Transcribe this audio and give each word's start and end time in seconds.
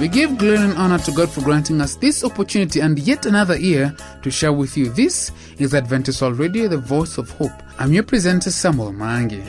We 0.00 0.08
give 0.08 0.38
glory 0.38 0.56
and 0.56 0.72
honor 0.78 0.98
to 1.00 1.12
God 1.12 1.30
for 1.30 1.42
granting 1.42 1.78
us 1.82 1.94
this 1.94 2.24
opportunity 2.24 2.80
and 2.80 2.98
yet 2.98 3.26
another 3.26 3.58
year 3.58 3.94
to 4.22 4.30
share 4.30 4.50
with 4.50 4.74
you. 4.74 4.88
This 4.88 5.30
is 5.58 5.74
Adventist 5.74 6.22
World 6.22 6.38
Radio, 6.38 6.68
the 6.68 6.78
voice 6.78 7.18
of 7.18 7.28
hope. 7.32 7.52
I'm 7.78 7.92
your 7.92 8.04
presenter, 8.04 8.50
Samuel 8.50 8.94
Mangi. 8.94 9.44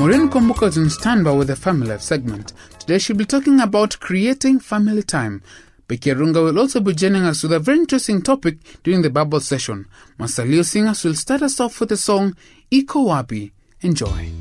Maureen 0.00 0.28
Kombuka 0.28 0.66
is 0.66 0.76
in 0.76 0.90
standby 0.90 1.30
with 1.30 1.46
the 1.46 1.54
Family 1.54 1.86
Life 1.86 2.02
segment. 2.02 2.52
Today 2.80 2.98
she'll 2.98 3.14
be 3.14 3.24
talking 3.24 3.60
about 3.60 4.00
creating 4.00 4.58
family 4.58 5.04
time. 5.04 5.44
Becky 5.86 6.10
Arunga 6.10 6.42
will 6.42 6.58
also 6.58 6.80
be 6.80 6.94
joining 6.94 7.22
us 7.22 7.44
with 7.44 7.52
a 7.52 7.60
very 7.60 7.78
interesting 7.78 8.22
topic 8.22 8.58
during 8.82 9.02
the 9.02 9.10
Bible 9.10 9.38
session. 9.38 9.86
Masalio 10.18 10.64
Singers 10.64 11.04
will 11.04 11.14
start 11.14 11.42
us 11.42 11.60
off 11.60 11.78
with 11.78 11.90
the 11.90 11.96
song 11.96 12.34
Iko 12.72 13.06
Wapi. 13.06 13.52
Enjoy. 13.82 14.32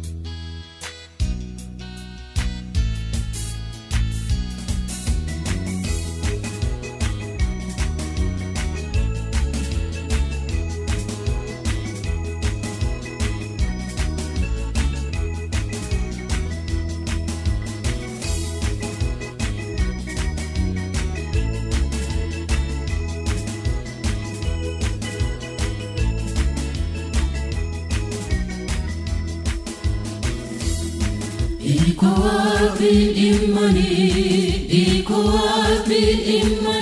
Iko 32.05 32.21
wapi 32.21 32.93
imani? 33.27 33.89
Iko 34.69 35.13
wapi 35.13 36.01
imani? 36.37 36.74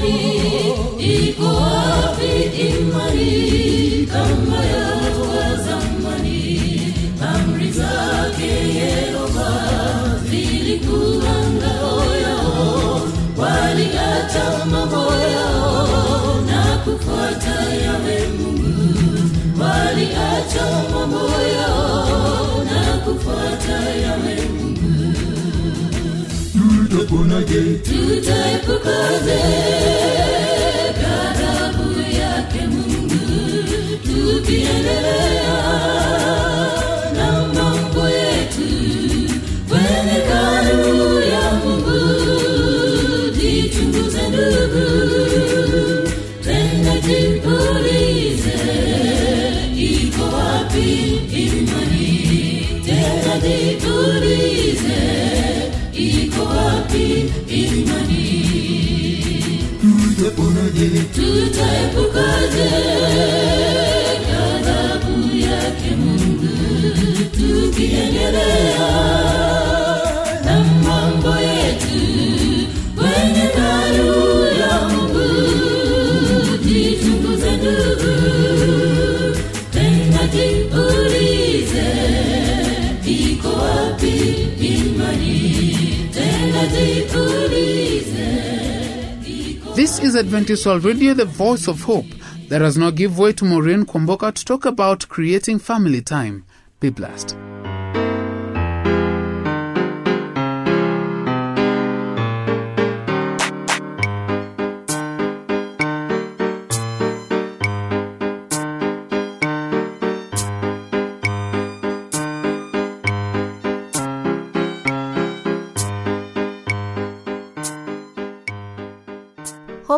Is 90.13 90.19
Adventist 90.19 90.65
World 90.65 90.83
Radio, 90.83 91.13
the 91.13 91.25
voice 91.25 91.67
of 91.67 91.81
hope. 91.81 92.05
Let 92.49 92.61
us 92.61 92.77
now 92.77 92.91
give 92.91 93.17
way 93.17 93.33
to 93.33 93.45
Maureen 93.45 93.85
Komboka 93.85 94.33
to 94.33 94.45
talk 94.45 94.65
about 94.65 95.07
creating 95.07 95.59
family 95.59 96.01
time. 96.01 96.45
Be 96.79 96.89
blessed. 96.89 97.35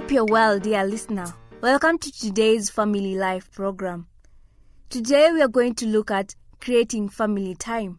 Hope 0.05 0.11
you're 0.11 0.25
well, 0.25 0.59
dear 0.59 0.85
listener. 0.85 1.33
Welcome 1.61 1.97
to 1.97 2.11
today's 2.11 2.69
Family 2.69 3.15
Life 3.15 3.51
program. 3.51 4.05
Today 4.91 5.31
we 5.33 5.41
are 5.41 5.47
going 5.47 5.73
to 5.73 5.87
look 5.87 6.11
at 6.11 6.35
creating 6.61 7.09
family 7.09 7.55
time. 7.55 7.97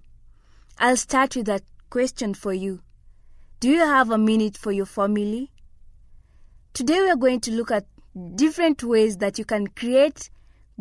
I'll 0.79 0.97
start 0.97 1.35
with 1.35 1.49
a 1.49 1.63
question 1.91 2.33
for 2.35 2.53
you. 2.53 2.81
Do 3.59 3.69
you 3.69 3.81
have 3.81 4.13
a 4.13 4.19
minute 4.19 4.57
for 4.57 4.71
your 4.71 4.87
family? 4.87 5.51
Today 6.75 7.01
we 7.01 7.11
are 7.11 7.17
going 7.17 7.41
to 7.41 7.51
look 7.51 7.73
at 7.73 7.87
different 8.37 8.85
ways 8.85 9.17
that 9.17 9.37
you 9.37 9.45
can 9.45 9.67
create 9.67 10.31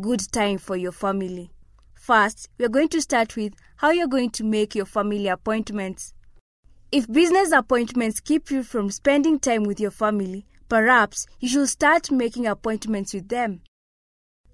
good 0.00 0.30
time 0.30 0.58
for 0.58 0.76
your 0.76 0.92
family. 0.92 1.50
First, 1.92 2.50
we 2.56 2.66
are 2.66 2.68
going 2.68 2.90
to 2.90 3.00
start 3.02 3.34
with 3.34 3.52
how 3.78 3.90
you're 3.90 4.06
going 4.06 4.30
to 4.30 4.44
make 4.44 4.76
your 4.76 4.86
family 4.86 5.26
appointments. 5.26 6.14
If 6.92 7.10
business 7.10 7.50
appointments 7.50 8.20
keep 8.20 8.48
you 8.52 8.62
from 8.62 8.92
spending 8.92 9.40
time 9.40 9.64
with 9.64 9.80
your 9.80 9.90
family, 9.90 10.46
perhaps 10.68 11.26
you 11.40 11.48
should 11.48 11.68
start 11.68 12.10
making 12.10 12.46
appointments 12.46 13.14
with 13.14 13.28
them. 13.28 13.60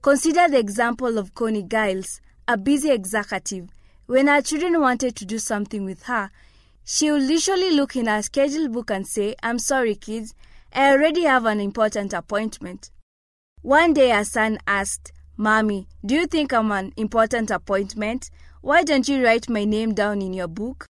Consider 0.03 0.49
the 0.49 0.59
example 0.59 1.19
of 1.19 1.35
Connie 1.35 1.63
Giles, 1.63 2.21
a 2.49 2.57
busy 2.57 2.91
executive. 2.91 3.69
When 4.07 4.27
her 4.27 4.43
children 4.43 4.81
wanted 4.81 5.15
to 5.17 5.25
do 5.25 5.39
something 5.39 5.85
with 5.85 6.05
her, 6.05 6.31
she 6.85 7.11
would 7.11 7.23
literally 7.23 7.71
look 7.71 7.95
in 7.95 8.07
her 8.07 8.23
schedule 8.23 8.69
book 8.69 8.91
and 8.91 9.07
say, 9.07 9.37
I'm 9.43 9.59
sorry, 9.59 9.95
kids, 9.95 10.35
I 10.73 10.91
already 10.91 11.23
have 11.23 11.45
an 11.45 11.61
important 11.61 12.13
appointment. 12.13 12.91
One 13.63 13.95
day 13.95 14.11
her 14.11 14.25
son 14.25 14.59
asked, 14.67 15.13
Mommy, 15.37 15.87
do 16.05 16.15
you 16.15 16.27
think 16.27 16.53
I'm 16.53 16.73
an 16.73 16.93
important 16.97 17.51
appointment? 17.51 18.31
Why 18.61 18.83
don't 18.83 19.09
you 19.09 19.25
write 19.25 19.49
my 19.49 19.65
name 19.65 19.95
down 19.95 20.21
in 20.21 20.33
your 20.33 20.49
book? 20.49 20.87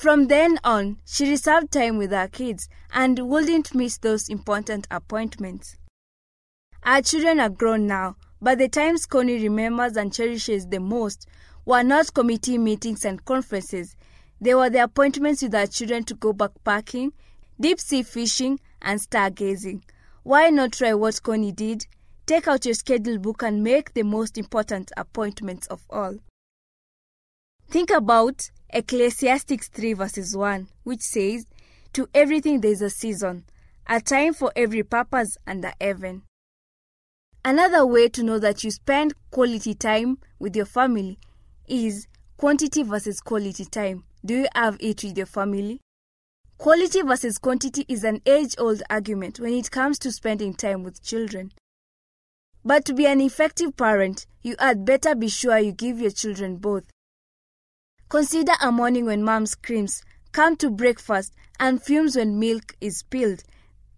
From 0.00 0.28
then 0.28 0.58
on, 0.64 0.96
she 1.04 1.28
reserved 1.28 1.72
time 1.72 1.98
with 1.98 2.10
her 2.10 2.26
kids 2.26 2.70
and 2.90 3.18
wouldn't 3.18 3.74
miss 3.74 3.98
those 3.98 4.30
important 4.30 4.86
appointments. 4.90 5.76
Our 6.82 7.02
children 7.02 7.38
are 7.38 7.50
grown 7.50 7.86
now, 7.86 8.16
but 8.40 8.56
the 8.56 8.70
times 8.70 9.04
Connie 9.04 9.42
remembers 9.42 9.98
and 9.98 10.10
cherishes 10.10 10.68
the 10.68 10.80
most 10.80 11.26
were 11.66 11.82
not 11.82 12.14
committee 12.14 12.56
meetings 12.56 13.04
and 13.04 13.22
conferences. 13.26 13.94
They 14.40 14.54
were 14.54 14.70
the 14.70 14.84
appointments 14.84 15.42
with 15.42 15.54
our 15.54 15.66
children 15.66 16.04
to 16.04 16.14
go 16.14 16.32
backpacking, 16.32 17.12
deep 17.60 17.78
sea 17.78 18.02
fishing, 18.02 18.58
and 18.80 18.98
stargazing. 18.98 19.82
Why 20.22 20.48
not 20.48 20.72
try 20.72 20.94
what 20.94 21.22
Connie 21.22 21.52
did? 21.52 21.86
Take 22.24 22.48
out 22.48 22.64
your 22.64 22.72
schedule 22.72 23.18
book 23.18 23.42
and 23.42 23.62
make 23.62 23.92
the 23.92 24.04
most 24.04 24.38
important 24.38 24.92
appointments 24.96 25.66
of 25.66 25.84
all. 25.90 26.14
Think 27.68 27.90
about 27.90 28.50
Ecclesiastes 28.72 29.68
3 29.68 29.92
verses 29.94 30.36
1, 30.36 30.68
which 30.84 31.00
says, 31.00 31.46
To 31.92 32.08
everything 32.14 32.60
there 32.60 32.70
is 32.70 32.82
a 32.82 32.90
season, 32.90 33.44
a 33.88 34.00
time 34.00 34.34
for 34.34 34.52
every 34.54 34.82
purpose 34.82 35.36
under 35.46 35.72
heaven. 35.80 36.22
Another 37.44 37.86
way 37.86 38.08
to 38.10 38.22
know 38.22 38.38
that 38.38 38.62
you 38.62 38.70
spend 38.70 39.14
quality 39.30 39.74
time 39.74 40.18
with 40.38 40.54
your 40.54 40.66
family 40.66 41.18
is 41.66 42.06
quantity 42.36 42.82
versus 42.82 43.20
quality 43.20 43.64
time. 43.64 44.04
Do 44.24 44.34
you 44.34 44.48
have 44.54 44.76
it 44.78 45.02
with 45.02 45.16
your 45.16 45.26
family? 45.26 45.80
Quality 46.58 47.00
versus 47.00 47.38
quantity 47.38 47.86
is 47.88 48.04
an 48.04 48.20
age 48.26 48.54
old 48.58 48.82
argument 48.90 49.40
when 49.40 49.54
it 49.54 49.70
comes 49.70 49.98
to 50.00 50.12
spending 50.12 50.52
time 50.52 50.82
with 50.82 51.02
children. 51.02 51.52
But 52.62 52.84
to 52.84 52.92
be 52.92 53.06
an 53.06 53.22
effective 53.22 53.76
parent, 53.76 54.26
you 54.42 54.56
had 54.58 54.84
better 54.84 55.14
be 55.14 55.28
sure 55.28 55.58
you 55.58 55.72
give 55.72 55.98
your 55.98 56.10
children 56.10 56.58
both. 56.58 56.84
Consider 58.10 58.54
a 58.60 58.72
morning 58.72 59.04
when 59.04 59.22
mom 59.22 59.46
screams, 59.46 60.02
come 60.32 60.56
to 60.56 60.68
breakfast 60.68 61.32
and 61.60 61.80
fumes 61.80 62.16
when 62.16 62.40
milk 62.40 62.74
is 62.80 62.98
spilled. 62.98 63.44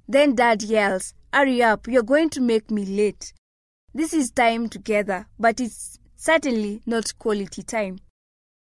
Then 0.06 0.34
dad 0.34 0.62
yells, 0.62 1.14
Hurry 1.32 1.62
up, 1.62 1.88
you're 1.88 2.02
going 2.02 2.28
to 2.30 2.42
make 2.42 2.70
me 2.70 2.84
late. 2.84 3.32
This 3.94 4.12
is 4.12 4.30
time 4.30 4.68
together, 4.68 5.28
but 5.38 5.60
it's 5.60 5.98
certainly 6.14 6.82
not 6.84 7.18
quality 7.18 7.62
time. 7.62 8.00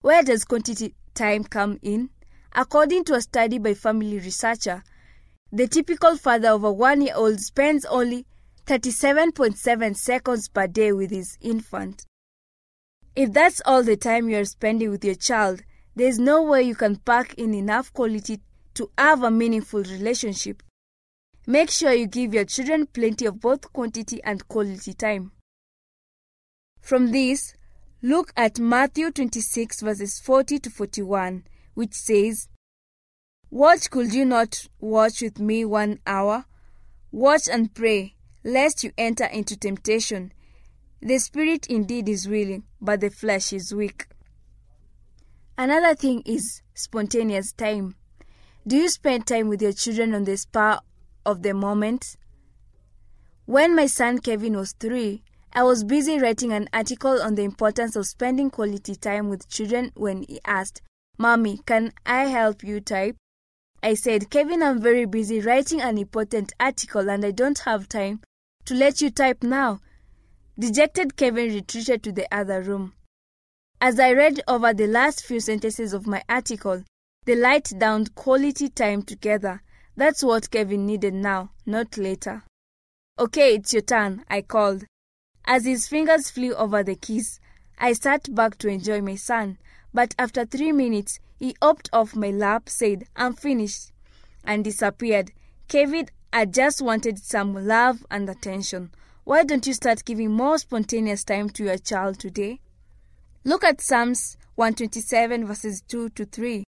Where 0.01 0.21
does 0.21 0.45
quantity 0.45 0.93
time 1.15 1.43
come 1.45 1.79
in? 1.81 2.11
According 2.53 3.05
to 3.05 3.15
a 3.15 3.21
study 3.21 3.57
by 3.57 3.73
family 3.73 4.19
researcher, 4.19 4.83
the 5.51 5.67
typical 5.67 6.17
father 6.17 6.49
of 6.49 6.63
a 6.63 6.71
one 6.71 7.01
year 7.01 7.15
old 7.15 7.39
spends 7.39 7.83
only 7.85 8.27
37.7 8.67 9.95
seconds 9.97 10.49
per 10.49 10.67
day 10.67 10.91
with 10.91 11.09
his 11.09 11.39
infant. 11.41 12.05
If 13.15 13.33
that's 13.33 13.61
all 13.65 13.83
the 13.83 13.97
time 13.97 14.29
you're 14.29 14.45
spending 14.45 14.89
with 14.89 15.03
your 15.03 15.15
child, 15.15 15.63
there's 15.95 16.17
no 16.17 16.41
way 16.43 16.63
you 16.63 16.75
can 16.75 16.95
pack 16.95 17.33
in 17.33 17.53
enough 17.53 17.91
quality 17.91 18.39
to 18.75 18.89
have 18.97 19.23
a 19.23 19.31
meaningful 19.31 19.83
relationship. 19.83 20.63
Make 21.45 21.69
sure 21.69 21.91
you 21.91 22.07
give 22.07 22.33
your 22.33 22.45
children 22.45 22.87
plenty 22.87 23.25
of 23.25 23.41
both 23.41 23.73
quantity 23.73 24.21
and 24.23 24.47
quality 24.47 24.93
time. 24.93 25.33
From 26.79 27.11
this, 27.11 27.53
look 28.01 28.31
at 28.37 28.59
Matthew 28.59 29.11
26 29.11 29.81
verses 29.81 30.19
40 30.19 30.59
to 30.59 30.69
41, 30.69 31.43
which 31.73 31.93
says, 31.93 32.47
Watch 33.49 33.89
could 33.89 34.13
you 34.13 34.23
not 34.23 34.67
watch 34.79 35.21
with 35.21 35.37
me 35.37 35.65
one 35.65 35.99
hour? 36.07 36.45
Watch 37.11 37.49
and 37.51 37.73
pray, 37.73 38.15
lest 38.45 38.85
you 38.85 38.93
enter 38.97 39.25
into 39.25 39.57
temptation. 39.57 40.31
The 41.03 41.17
spirit 41.17 41.65
indeed 41.65 42.07
is 42.07 42.27
willing, 42.27 42.63
but 42.79 43.01
the 43.01 43.09
flesh 43.09 43.53
is 43.53 43.73
weak. 43.73 44.07
Another 45.57 45.95
thing 45.95 46.21
is 46.25 46.61
spontaneous 46.75 47.53
time. 47.53 47.95
Do 48.67 48.77
you 48.77 48.87
spend 48.87 49.25
time 49.25 49.47
with 49.47 49.63
your 49.63 49.73
children 49.73 50.13
on 50.13 50.25
the 50.25 50.37
spur 50.37 50.77
of 51.25 51.41
the 51.41 51.55
moment? 51.55 52.17
When 53.45 53.75
my 53.75 53.87
son 53.87 54.19
Kevin 54.19 54.55
was 54.55 54.73
three, 54.73 55.23
I 55.53 55.63
was 55.63 55.83
busy 55.83 56.19
writing 56.19 56.53
an 56.53 56.69
article 56.71 57.19
on 57.19 57.33
the 57.33 57.43
importance 57.43 57.95
of 57.95 58.05
spending 58.05 58.51
quality 58.51 58.95
time 58.95 59.27
with 59.27 59.49
children 59.49 59.91
when 59.95 60.23
he 60.29 60.39
asked, 60.45 60.83
Mommy, 61.17 61.59
can 61.65 61.93
I 62.05 62.25
help 62.25 62.63
you 62.63 62.79
type? 62.79 63.17
I 63.81 63.95
said, 63.95 64.29
Kevin, 64.29 64.61
I'm 64.61 64.79
very 64.79 65.05
busy 65.05 65.39
writing 65.41 65.81
an 65.81 65.97
important 65.97 66.53
article 66.59 67.09
and 67.09 67.25
I 67.25 67.31
don't 67.31 67.57
have 67.59 67.89
time 67.89 68.21
to 68.65 68.75
let 68.75 69.01
you 69.01 69.09
type 69.09 69.41
now. 69.41 69.81
Dejected 70.61 71.15
Kevin 71.17 71.55
retreated 71.55 72.03
to 72.03 72.11
the 72.11 72.31
other 72.31 72.61
room. 72.61 72.93
As 73.81 73.99
I 73.99 74.13
read 74.13 74.41
over 74.47 74.75
the 74.75 74.85
last 74.85 75.25
few 75.25 75.39
sentences 75.39 75.91
of 75.91 76.05
my 76.05 76.21
article, 76.29 76.83
the 77.25 77.33
light 77.33 77.71
down 77.79 78.05
quality 78.13 78.69
time 78.69 79.01
together. 79.01 79.63
That's 79.97 80.23
what 80.23 80.51
Kevin 80.51 80.85
needed 80.85 81.15
now, 81.15 81.49
not 81.65 81.97
later. 81.97 82.43
Okay, 83.17 83.55
it's 83.55 83.73
your 83.73 83.81
turn, 83.81 84.23
I 84.29 84.43
called. 84.43 84.85
As 85.45 85.65
his 85.65 85.87
fingers 85.87 86.29
flew 86.29 86.53
over 86.53 86.83
the 86.83 86.95
keys, 86.95 87.39
I 87.79 87.93
sat 87.93 88.35
back 88.35 88.59
to 88.59 88.67
enjoy 88.67 89.01
my 89.01 89.15
son, 89.15 89.57
but 89.95 90.13
after 90.19 90.45
three 90.45 90.71
minutes, 90.71 91.19
he 91.39 91.55
hopped 91.59 91.89
off 91.91 92.15
my 92.15 92.29
lap, 92.29 92.69
said, 92.69 93.05
I'm 93.15 93.33
finished, 93.33 93.93
and 94.43 94.63
disappeared. 94.63 95.31
Kevin, 95.67 96.09
I 96.31 96.45
just 96.45 96.83
wanted 96.83 97.17
some 97.17 97.55
love 97.55 98.05
and 98.11 98.29
attention. 98.29 98.91
Why 99.23 99.43
don't 99.43 99.67
you 99.67 99.73
start 99.75 100.03
giving 100.03 100.31
more 100.31 100.57
spontaneous 100.57 101.23
time 101.23 101.51
to 101.51 101.65
your 101.65 101.77
child 101.77 102.19
today? 102.19 102.59
Look 103.43 103.63
at 103.63 103.79
Psalms 103.79 104.35
127 104.55 105.45
verses 105.45 105.83
2 105.87 106.09
to 106.09 106.25
3. 106.25 106.63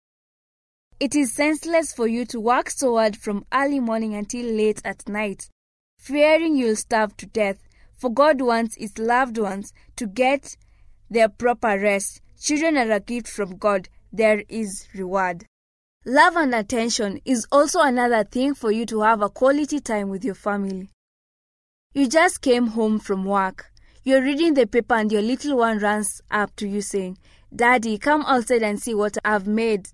It 0.99 1.15
is 1.15 1.33
senseless 1.33 1.93
for 1.93 2.07
you 2.07 2.25
to 2.25 2.41
work 2.41 2.69
so 2.69 2.97
hard 2.97 3.15
from 3.15 3.45
early 3.53 3.79
morning 3.79 4.15
until 4.15 4.45
late 4.45 4.81
at 4.83 5.07
night, 5.07 5.49
fearing 5.97 6.57
you'll 6.57 6.75
starve 6.75 7.15
to 7.17 7.25
death, 7.25 7.57
for 7.95 8.11
God 8.11 8.41
wants 8.41 8.75
His 8.75 8.97
loved 8.97 9.37
ones 9.37 9.71
to 9.95 10.05
get 10.05 10.57
their 11.09 11.29
proper 11.29 11.79
rest. 11.79 12.21
Children 12.37 12.75
are 12.77 12.91
a 12.91 12.99
gift 12.99 13.29
from 13.29 13.55
God, 13.55 13.87
there 14.11 14.43
is 14.49 14.89
reward. 14.93 15.45
Love 16.05 16.35
and 16.35 16.53
attention 16.53 17.21
is 17.23 17.47
also 17.49 17.79
another 17.79 18.25
thing 18.25 18.53
for 18.53 18.71
you 18.71 18.85
to 18.87 19.01
have 19.01 19.21
a 19.21 19.29
quality 19.29 19.79
time 19.79 20.09
with 20.09 20.25
your 20.25 20.35
family. 20.35 20.89
You 21.93 22.07
just 22.07 22.39
came 22.39 22.67
home 22.67 22.99
from 22.99 23.25
work. 23.25 23.69
You're 24.05 24.21
reading 24.23 24.53
the 24.53 24.65
paper 24.65 24.95
and 24.95 25.11
your 25.11 25.21
little 25.21 25.57
one 25.57 25.79
runs 25.79 26.21
up 26.31 26.55
to 26.55 26.65
you 26.65 26.81
saying, 26.81 27.17
Daddy, 27.53 27.97
come 27.97 28.23
outside 28.25 28.63
and 28.63 28.81
see 28.81 28.93
what 28.93 29.17
I've 29.25 29.45
made. 29.45 29.89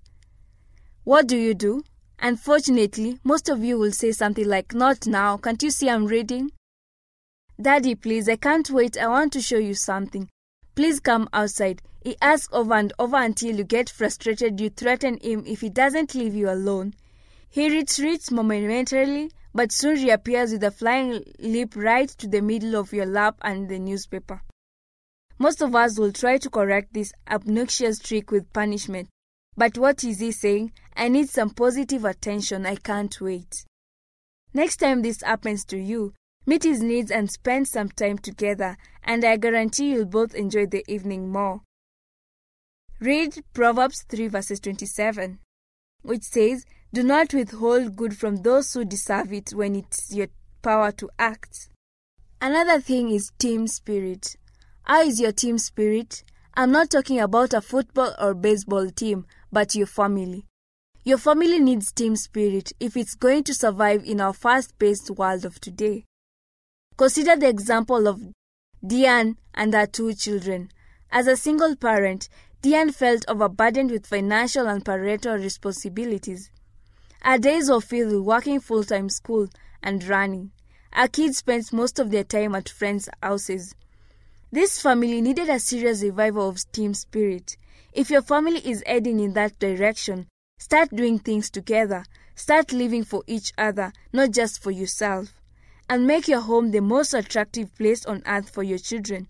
What 1.02 1.26
do 1.26 1.36
you 1.36 1.54
do? 1.54 1.82
Unfortunately, 2.20 3.18
most 3.24 3.48
of 3.48 3.64
you 3.64 3.78
will 3.78 3.90
say 3.90 4.12
something 4.12 4.46
like, 4.46 4.74
Not 4.74 5.08
now, 5.08 5.38
can't 5.38 5.60
you 5.60 5.70
see 5.70 5.90
I'm 5.90 6.06
reading? 6.06 6.52
Daddy, 7.60 7.96
please, 7.96 8.28
I 8.28 8.36
can't 8.36 8.70
wait, 8.70 8.96
I 8.96 9.08
want 9.08 9.32
to 9.32 9.42
show 9.42 9.58
you 9.58 9.74
something. 9.74 10.28
Please 10.76 11.00
come 11.00 11.28
outside. 11.32 11.82
He 12.04 12.16
asks 12.22 12.48
over 12.52 12.74
and 12.74 12.92
over 13.00 13.16
until 13.16 13.56
you 13.56 13.64
get 13.64 13.90
frustrated. 13.90 14.60
You 14.60 14.70
threaten 14.70 15.18
him 15.20 15.42
if 15.44 15.62
he 15.62 15.68
doesn't 15.68 16.14
leave 16.14 16.36
you 16.36 16.48
alone. 16.48 16.94
He 17.50 17.68
retreats 17.68 18.30
momentarily, 18.30 19.32
but 19.58 19.72
soon 19.72 19.96
reappears 19.96 20.52
with 20.52 20.62
a 20.62 20.70
flying 20.70 21.20
leap 21.40 21.74
right 21.74 22.08
to 22.10 22.28
the 22.28 22.40
middle 22.40 22.76
of 22.76 22.92
your 22.92 23.06
lap 23.06 23.34
and 23.42 23.68
the 23.68 23.76
newspaper. 23.76 24.40
Most 25.36 25.60
of 25.60 25.74
us 25.74 25.98
will 25.98 26.12
try 26.12 26.38
to 26.38 26.48
correct 26.48 26.94
this 26.94 27.12
obnoxious 27.28 27.98
trick 27.98 28.30
with 28.30 28.52
punishment. 28.52 29.08
But 29.56 29.76
what 29.76 30.04
is 30.04 30.20
he 30.20 30.30
saying? 30.30 30.70
I 30.96 31.08
need 31.08 31.28
some 31.28 31.50
positive 31.50 32.04
attention. 32.04 32.66
I 32.66 32.76
can't 32.76 33.20
wait. 33.20 33.64
Next 34.54 34.76
time 34.76 35.02
this 35.02 35.22
happens 35.22 35.64
to 35.64 35.76
you, 35.76 36.14
meet 36.46 36.62
his 36.62 36.80
needs 36.80 37.10
and 37.10 37.28
spend 37.28 37.66
some 37.66 37.88
time 37.88 38.18
together, 38.18 38.76
and 39.02 39.24
I 39.24 39.38
guarantee 39.38 39.90
you'll 39.90 40.04
both 40.04 40.36
enjoy 40.36 40.66
the 40.66 40.84
evening 40.86 41.32
more. 41.32 41.62
Read 43.00 43.42
Proverbs 43.54 44.04
3 44.08 44.28
verses 44.28 44.60
27, 44.60 45.40
which 46.02 46.22
says, 46.22 46.64
Do 46.92 47.02
not 47.02 47.34
withhold 47.34 47.96
good 47.96 48.16
from 48.16 48.36
those 48.36 48.72
who 48.72 48.84
deserve 48.84 49.30
it 49.32 49.50
when 49.50 49.76
it's 49.76 50.10
your 50.10 50.28
power 50.62 50.90
to 50.92 51.10
act. 51.18 51.68
Another 52.40 52.80
thing 52.80 53.10
is 53.10 53.30
team 53.38 53.66
spirit. 53.66 54.36
How 54.84 55.02
is 55.02 55.20
your 55.20 55.32
team 55.32 55.58
spirit? 55.58 56.24
I'm 56.54 56.72
not 56.72 56.88
talking 56.88 57.20
about 57.20 57.52
a 57.52 57.60
football 57.60 58.14
or 58.18 58.32
baseball 58.32 58.88
team, 58.88 59.26
but 59.52 59.74
your 59.74 59.86
family. 59.86 60.46
Your 61.04 61.18
family 61.18 61.58
needs 61.58 61.92
team 61.92 62.16
spirit 62.16 62.72
if 62.80 62.96
it's 62.96 63.14
going 63.14 63.44
to 63.44 63.54
survive 63.54 64.04
in 64.04 64.20
our 64.20 64.32
fast 64.32 64.78
paced 64.78 65.10
world 65.10 65.44
of 65.44 65.60
today. 65.60 66.04
Consider 66.96 67.36
the 67.36 67.48
example 67.48 68.08
of 68.08 68.20
Diane 68.84 69.36
and 69.54 69.74
her 69.74 69.86
two 69.86 70.14
children. 70.14 70.70
As 71.10 71.26
a 71.26 71.36
single 71.36 71.76
parent, 71.76 72.28
Diane 72.62 72.92
felt 72.92 73.24
overburdened 73.28 73.90
with 73.90 74.06
financial 74.06 74.66
and 74.66 74.84
parental 74.84 75.36
responsibilities. 75.36 76.50
Her 77.20 77.38
days 77.38 77.70
were 77.70 77.80
filled 77.80 78.12
with 78.12 78.22
working 78.22 78.60
full 78.60 78.84
time 78.84 79.08
school 79.08 79.48
and 79.82 80.02
running. 80.04 80.52
Our 80.92 81.08
kids 81.08 81.38
spent 81.38 81.72
most 81.72 81.98
of 81.98 82.10
their 82.10 82.24
time 82.24 82.54
at 82.54 82.68
friends' 82.68 83.08
houses. 83.22 83.74
This 84.50 84.80
family 84.80 85.20
needed 85.20 85.48
a 85.48 85.58
serious 85.58 86.02
revival 86.02 86.48
of 86.48 86.72
team 86.72 86.94
spirit. 86.94 87.56
If 87.92 88.10
your 88.10 88.22
family 88.22 88.60
is 88.66 88.82
heading 88.86 89.20
in 89.20 89.34
that 89.34 89.58
direction, 89.58 90.28
start 90.58 90.90
doing 90.90 91.18
things 91.18 91.50
together. 91.50 92.04
Start 92.34 92.72
living 92.72 93.02
for 93.02 93.24
each 93.26 93.52
other, 93.58 93.92
not 94.12 94.30
just 94.30 94.62
for 94.62 94.70
yourself. 94.70 95.34
And 95.88 96.06
make 96.06 96.28
your 96.28 96.40
home 96.40 96.70
the 96.70 96.80
most 96.80 97.12
attractive 97.12 97.74
place 97.76 98.06
on 98.06 98.22
earth 98.26 98.50
for 98.50 98.62
your 98.62 98.78
children. 98.78 99.28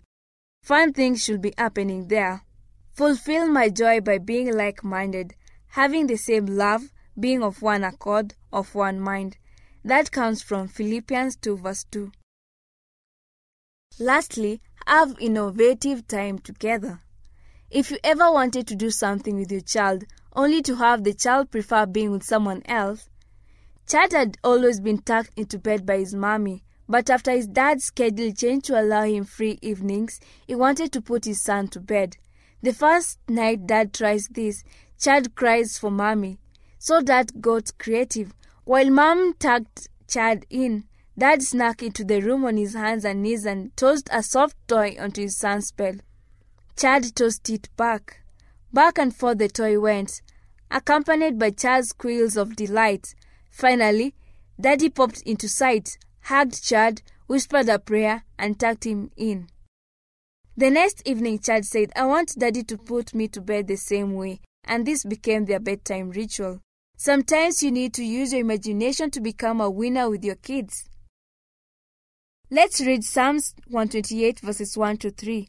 Fun 0.61 0.93
things 0.93 1.23
should 1.23 1.41
be 1.41 1.53
happening 1.57 2.07
there. 2.07 2.43
Fulfill 2.91 3.47
my 3.47 3.69
joy 3.69 4.01
by 4.01 4.19
being 4.19 4.53
like 4.55 4.83
minded, 4.83 5.35
having 5.69 6.07
the 6.07 6.17
same 6.17 6.45
love, 6.45 6.91
being 7.19 7.43
of 7.43 7.61
one 7.61 7.83
accord, 7.83 8.35
of 8.51 8.75
one 8.75 8.99
mind. 8.99 9.37
That 9.83 10.11
comes 10.11 10.41
from 10.41 10.67
Philippians 10.67 11.35
2 11.37 11.57
verse 11.57 11.83
2. 11.91 12.11
Lastly, 13.99 14.61
have 14.87 15.15
innovative 15.19 16.07
time 16.07 16.39
together. 16.39 17.01
If 17.69 17.91
you 17.91 17.97
ever 18.03 18.31
wanted 18.31 18.65
to 18.67 18.75
do 18.75 18.89
something 18.89 19.35
with 19.35 19.51
your 19.51 19.61
child 19.61 20.05
only 20.33 20.61
to 20.63 20.75
have 20.77 21.03
the 21.03 21.13
child 21.13 21.51
prefer 21.51 21.85
being 21.85 22.11
with 22.11 22.23
someone 22.23 22.63
else, 22.65 23.09
Chad 23.87 24.11
had 24.11 24.37
always 24.43 24.79
been 24.79 24.99
tucked 24.99 25.37
into 25.37 25.59
bed 25.59 25.85
by 25.85 25.97
his 25.97 26.13
mommy, 26.13 26.63
but 26.87 27.09
after 27.09 27.31
his 27.31 27.47
dad's 27.47 27.85
schedule 27.85 28.31
changed 28.31 28.65
to 28.67 28.79
allow 28.79 29.03
him 29.03 29.25
free 29.25 29.59
evenings, 29.61 30.19
he 30.47 30.55
wanted 30.55 30.91
to 30.93 31.01
put 31.01 31.25
his 31.25 31.43
son 31.43 31.67
to 31.69 31.79
bed. 31.79 32.17
The 32.61 32.73
first 32.73 33.19
night 33.27 33.67
dad 33.67 33.93
tries 33.93 34.27
this, 34.27 34.63
Chad 34.99 35.35
cries 35.35 35.77
for 35.77 35.91
mommy. 35.91 36.39
So 36.79 37.01
dad 37.01 37.41
got 37.41 37.77
creative. 37.77 38.33
While 38.63 38.89
mom 38.89 39.33
tucked 39.33 39.89
Chad 40.07 40.45
in, 40.49 40.85
dad 41.17 41.43
snuck 41.43 41.83
into 41.83 42.05
the 42.05 42.21
room 42.21 42.45
on 42.45 42.55
his 42.55 42.73
hands 42.73 43.03
and 43.03 43.21
knees 43.21 43.45
and 43.45 43.75
tossed 43.75 44.07
a 44.11 44.23
soft 44.23 44.55
toy 44.67 44.95
onto 44.97 45.21
his 45.21 45.37
son's 45.37 45.71
bed. 45.73 46.01
Chad 46.77 47.13
tossed 47.15 47.49
it 47.49 47.67
back. 47.75 48.21
Back 48.71 48.97
and 48.97 49.13
forth 49.13 49.39
the 49.39 49.49
toy 49.49 49.79
went. 49.79 50.21
accompanied 50.71 51.37
by 51.37 51.49
Chad's 51.49 51.89
squeals 51.89 52.37
of 52.37 52.55
delight. 52.55 53.13
Finally, 53.51 54.15
Daddy 54.59 54.89
popped 54.89 55.21
into 55.23 55.49
sight, 55.49 55.97
hugged 56.21 56.63
Chad, 56.63 57.01
whispered 57.27 57.69
a 57.69 57.79
prayer, 57.79 58.23
and 58.37 58.59
tucked 58.59 58.85
him 58.85 59.11
in. 59.17 59.47
The 60.55 60.69
next 60.69 61.01
evening, 61.05 61.39
Chad 61.39 61.65
said, 61.65 61.91
I 61.95 62.05
want 62.05 62.37
Daddy 62.37 62.63
to 62.63 62.77
put 62.77 63.13
me 63.13 63.27
to 63.29 63.41
bed 63.41 63.67
the 63.67 63.77
same 63.77 64.13
way, 64.13 64.41
and 64.63 64.85
this 64.85 65.03
became 65.03 65.45
their 65.45 65.59
bedtime 65.59 66.11
ritual. 66.11 66.61
Sometimes 67.01 67.63
you 67.63 67.71
need 67.71 67.93
to 67.93 68.03
use 68.03 68.33
your 68.33 68.41
imagination 68.41 69.09
to 69.11 69.21
become 69.21 69.61
a 69.61 69.69
winner 69.69 70.09
with 70.09 70.25
your 70.25 70.35
kids. 70.35 70.89
Let's 72.51 72.81
read 72.81 73.05
Psalms 73.05 73.55
128 73.69 74.41
verses 74.41 74.77
1 74.77 74.97
to 74.97 75.11
3, 75.11 75.47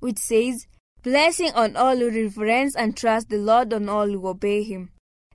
which 0.00 0.18
says, 0.18 0.66
Blessing 1.04 1.52
on 1.54 1.76
all 1.76 1.96
who 1.96 2.10
reverence 2.10 2.74
and 2.74 2.96
trust 2.96 3.28
the 3.28 3.36
Lord 3.36 3.72
on 3.72 3.88
all 3.88 4.08
who 4.08 4.26
obey 4.26 4.64
him. 4.64 4.90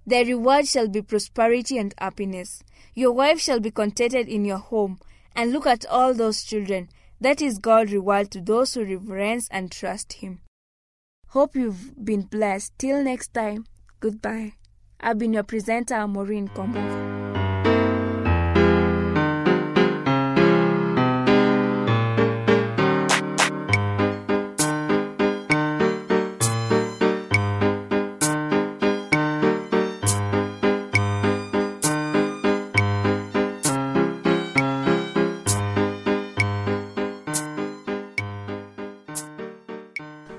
Their 0.06 0.26
reward 0.26 0.68
shall 0.68 0.90
be 0.90 1.02
prosperity 1.02 1.78
and 1.78 1.94
happiness. 1.98 2.62
Your 2.94 3.14
wife 3.14 3.40
shall 3.40 3.62
be 3.62 3.72
contented 3.72 4.28
in 4.28 4.44
your 4.44 4.58
home, 4.58 5.00
and 5.38 5.54
look 5.54 5.66
at 5.66 5.86
all 5.86 6.14
those 6.14 6.44
children. 6.44 6.90
That 7.22 7.42
is 7.42 7.60
God's 7.60 7.94
reward 7.94 8.30
to 8.32 8.42
those 8.42 8.74
who 8.74 8.84
reverence 8.84 9.48
and 9.50 9.72
trust 9.72 10.14
him. 10.22 10.42
Hope 11.30 11.56
you've 11.56 12.04
been 12.04 12.24
blessed. 12.24 12.74
Till 12.78 13.02
next 13.02 13.34
time, 13.34 13.68
goodbye. 14.02 14.56
I've 15.06 15.20
been 15.20 15.34
your 15.34 15.44
presenter, 15.44 16.08
Maureen 16.08 16.48
Kombo. 16.48 17.25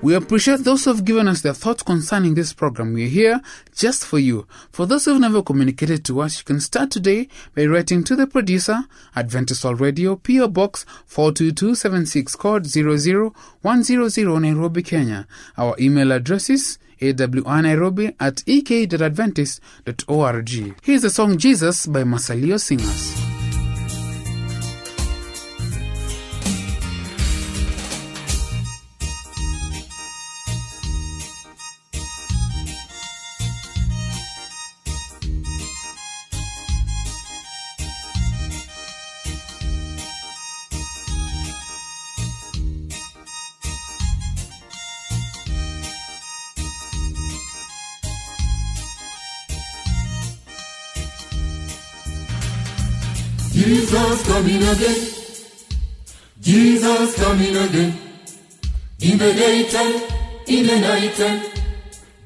We 0.03 0.13
appreciate 0.13 0.59
those 0.59 0.85
who 0.85 0.93
have 0.93 1.05
given 1.05 1.27
us 1.27 1.41
their 1.41 1.55
thoughts 1.55 1.81
concerning 1.81 2.35
this 2.35 2.53
program. 2.53 2.93
We 2.93 3.05
are 3.05 3.09
here 3.09 3.41
just 3.75 4.05
for 4.05 4.19
you. 4.19 4.45
For 4.71 4.85
those 4.85 5.05
who 5.05 5.13
have 5.13 5.21
never 5.21 5.41
communicated 5.41 6.05
to 6.05 6.21
us, 6.21 6.37
you 6.37 6.43
can 6.45 6.59
start 6.59 6.91
today 6.91 7.27
by 7.55 7.65
writing 7.65 8.03
to 8.05 8.15
the 8.15 8.27
producer, 8.27 8.83
Adventist 9.15 9.63
World 9.65 9.81
Radio, 9.81 10.15
PO 10.15 10.49
Box 10.49 10.85
42276, 11.07 12.35
code 12.35 12.67
00100 12.67 14.39
Nairobi, 14.39 14.83
Kenya. 14.83 15.25
Our 15.57 15.75
email 15.79 16.11
address 16.11 16.51
is 16.51 16.77
awnairobi 17.01 18.13
at 18.19 18.43
ek.adventist.org. 18.47 20.75
Here's 20.83 21.01
the 21.01 21.09
song 21.09 21.37
Jesus 21.37 21.87
by 21.87 22.03
Masalio 22.03 22.59
Singers. 22.59 23.36
Jesus 53.57 54.21
coming 54.27 54.61
again. 54.61 55.01
Jesus 56.39 57.15
coming 57.15 57.57
again. 57.57 57.97
In 59.01 59.17
the 59.17 59.33
daytime, 59.33 59.95
in 60.45 60.67
the 60.67 60.79
nighttime. 60.79 61.41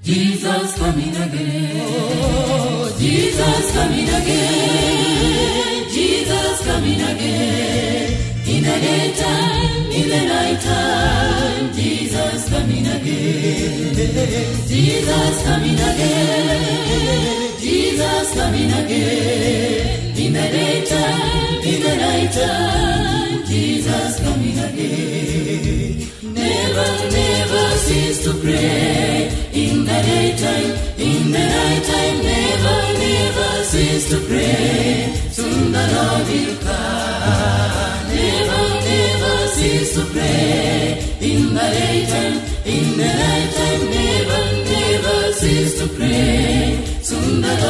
Jesus 0.03 0.77
coming 0.77 1.15
again. 1.15 1.87
Oh, 1.87 2.93
Jesus 2.99 3.71
coming 3.71 4.09
again. 4.09 5.89
Jesus 5.89 6.65
coming 6.65 7.01
again. 7.01 8.11
In 8.45 8.63
the 8.67 8.77
daytime, 8.85 9.91
in 9.99 10.09
the 10.09 10.23
nighttime. 10.35 11.71
Jesus 11.71 12.49
coming 12.49 12.85
again. 12.85 14.67
Jesus 14.67 15.43
coming 15.45 15.79
again. 15.79 17.57
Jesus 17.57 18.33
coming 18.33 18.71
again. 18.83 20.00
In 20.31 20.37
the 20.37 20.49
daytime, 20.49 21.59
in 21.61 21.81
the 21.83 21.95
nighttime, 21.97 23.43
Jesus 23.45 24.19
coming 24.23 24.59
again. 24.59 26.07
Never, 26.23 26.89
never 27.11 27.65
cease 27.75 28.23
to 28.23 28.33
pray. 28.39 29.27
In 29.51 29.83
the 29.83 29.99
daytime, 30.07 30.71
in 30.97 31.31
the 31.35 31.43
nighttime, 31.57 32.17
never, 32.23 32.77
never 33.03 33.63
cease 33.65 34.09
to 34.11 34.19
pray. 34.25 35.13
Soon 35.31 35.73
the 35.73 35.85
Lord 35.95 36.25
will 36.29 36.55
come. 36.63 38.07
Never, 38.15 38.63
never 38.87 39.47
cease 39.49 39.93
to 39.95 40.05
pray. 40.13 41.03
In 41.19 41.53
the 41.53 41.67
daytime, 41.75 42.37
in 42.63 42.87
the 42.95 43.11
nighttime, 43.19 43.81
never, 43.99 44.43
never 44.63 45.33
cease 45.33 45.77
to 45.81 45.87
pray. 45.89 46.87
Soon 47.01 47.41
the 47.41 47.60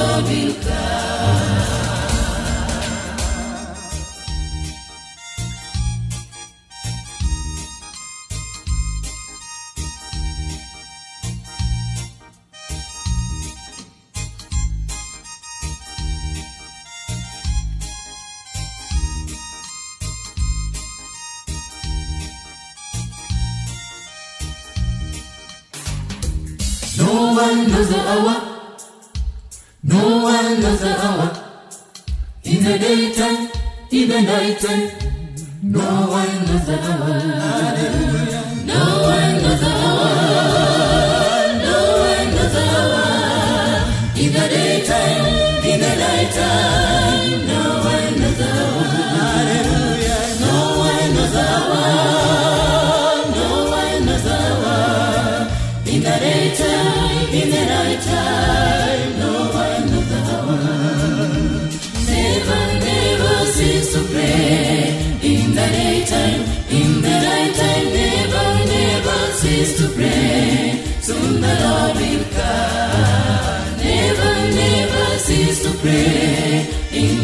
No 34.41 34.49
one 34.49 36.33
knows 36.47 36.65
the 36.65 36.73
hour. 36.73 37.13
No 38.65 38.81
one 39.05 39.35
knows. 39.43 39.61
No 41.61 41.77
one 42.01 42.29
knows. 42.33 42.57
In 44.17 44.29
the 44.33 44.45
daytime, 44.49 45.25
in 45.63 45.79
the. 45.79 45.91
No 47.51 47.63
one 47.85 48.13
knows. 48.19 48.41
No 50.41 50.57
one 50.85 51.11
knows. 51.13 51.35
No 53.37 53.49
one 53.69 54.01
knows. 54.07 54.27
In 55.85 55.99
the 56.01 56.15
daytime, 56.19 57.29
in 57.29 57.47
the 57.51 57.61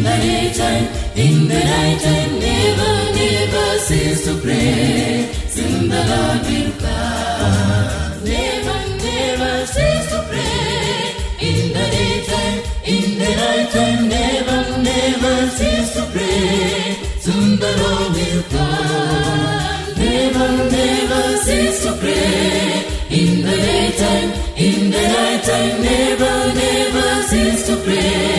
In 0.08 0.20
the 0.20 0.26
daytime, 0.26 0.86
in 1.16 1.48
the 1.48 1.60
nighttime, 1.72 2.38
never, 2.40 2.92
never 3.20 3.78
cease 3.78 4.24
to 4.24 4.34
pray. 4.40 5.30
Soon 5.48 5.88
the 5.90 6.02
Lord 6.12 6.40
will 6.48 6.72
come. 6.80 8.24
Never, 8.24 8.78
never 9.04 9.66
cease 9.66 10.08
to 10.12 10.20
pray. 10.30 11.14
In 11.48 11.72
the 11.76 11.86
daytime, 11.96 12.58
in 12.84 13.18
the 13.20 13.30
nighttime, 13.42 14.08
never, 14.08 14.60
never 14.88 15.36
cease 15.58 15.92
to 15.96 16.02
pray. 16.14 16.96
Soon 17.20 17.58
the 17.58 17.72
Lord 17.82 18.10
will 18.16 18.42
come. 18.54 19.94
Never, 20.04 20.48
never 20.76 21.36
cease 21.44 21.82
to 21.84 21.92
pray. 22.00 22.84
In 23.10 23.42
the 23.42 23.56
daytime, 23.68 24.30
in 24.56 24.90
the 24.90 25.04
nighttime, 25.16 25.82
never, 25.82 26.34
never 26.54 27.22
cease 27.28 27.66
to 27.66 27.76
pray. 27.84 28.37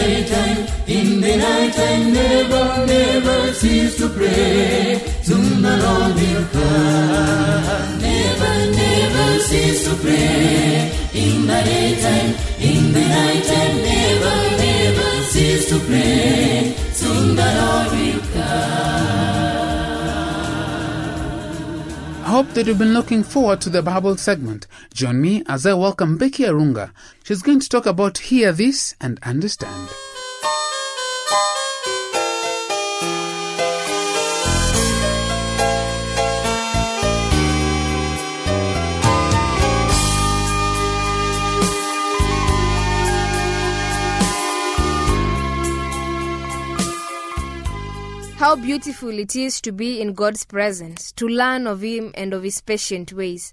Daytime, 0.00 0.60
in 0.86 1.20
the 1.20 1.30
the 1.30 1.36
night 1.36 1.72
time, 1.74 2.12
never, 2.12 2.86
never 2.86 3.52
cease 3.52 3.96
to 3.98 4.08
pray. 4.08 4.98
Soon 5.22 5.62
the 5.62 5.74
Lord 5.84 6.14
will 6.20 6.44
come. 6.56 7.98
Never, 8.06 8.54
never 8.80 9.28
cease 9.48 9.84
to 9.86 9.94
pray. 10.02 10.90
In 11.14 11.46
the 11.46 11.60
daytime, 11.70 12.30
in 12.68 12.92
the 12.96 13.04
night 13.16 13.44
time, 13.50 13.76
never, 13.90 14.36
never 14.64 15.10
cease 15.32 15.68
to 15.70 15.78
pray. 15.88 16.74
Soon 16.92 17.36
the 17.36 17.48
Lord 17.60 17.90
will 17.92 18.20
I 18.42 19.09
hope 22.30 22.50
that 22.50 22.68
you've 22.68 22.78
been 22.78 22.94
looking 22.94 23.24
forward 23.24 23.60
to 23.60 23.68
the 23.68 23.82
Bible 23.82 24.16
segment. 24.16 24.68
Join 24.94 25.20
me 25.20 25.42
as 25.48 25.66
I 25.66 25.74
welcome 25.74 26.16
Becky 26.16 26.44
Arunga. 26.44 26.92
She's 27.24 27.42
going 27.42 27.58
to 27.58 27.68
talk 27.68 27.86
about 27.86 28.18
Hear 28.18 28.52
This 28.52 28.94
and 29.00 29.18
Understand. 29.24 29.88
How 48.40 48.56
beautiful 48.56 49.10
it 49.10 49.36
is 49.36 49.60
to 49.60 49.70
be 49.70 50.00
in 50.00 50.14
God's 50.14 50.46
presence, 50.46 51.12
to 51.12 51.28
learn 51.28 51.66
of 51.66 51.82
Him 51.82 52.10
and 52.14 52.32
of 52.32 52.42
His 52.42 52.62
patient 52.62 53.12
ways. 53.12 53.52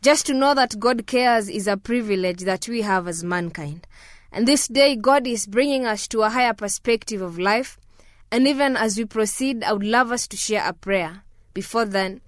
Just 0.00 0.26
to 0.26 0.32
know 0.32 0.54
that 0.54 0.78
God 0.78 1.08
cares 1.08 1.48
is 1.48 1.66
a 1.66 1.76
privilege 1.76 2.42
that 2.42 2.68
we 2.68 2.82
have 2.82 3.08
as 3.08 3.24
mankind. 3.24 3.84
And 4.30 4.46
this 4.46 4.68
day, 4.68 4.94
God 4.94 5.26
is 5.26 5.48
bringing 5.48 5.86
us 5.86 6.06
to 6.06 6.22
a 6.22 6.30
higher 6.30 6.54
perspective 6.54 7.20
of 7.20 7.36
life. 7.36 7.80
And 8.30 8.46
even 8.46 8.76
as 8.76 8.96
we 8.96 9.06
proceed, 9.06 9.64
I 9.64 9.72
would 9.72 9.82
love 9.82 10.12
us 10.12 10.28
to 10.28 10.36
share 10.36 10.64
a 10.64 10.72
prayer. 10.72 11.22
Before 11.52 11.84
then, 11.84 12.20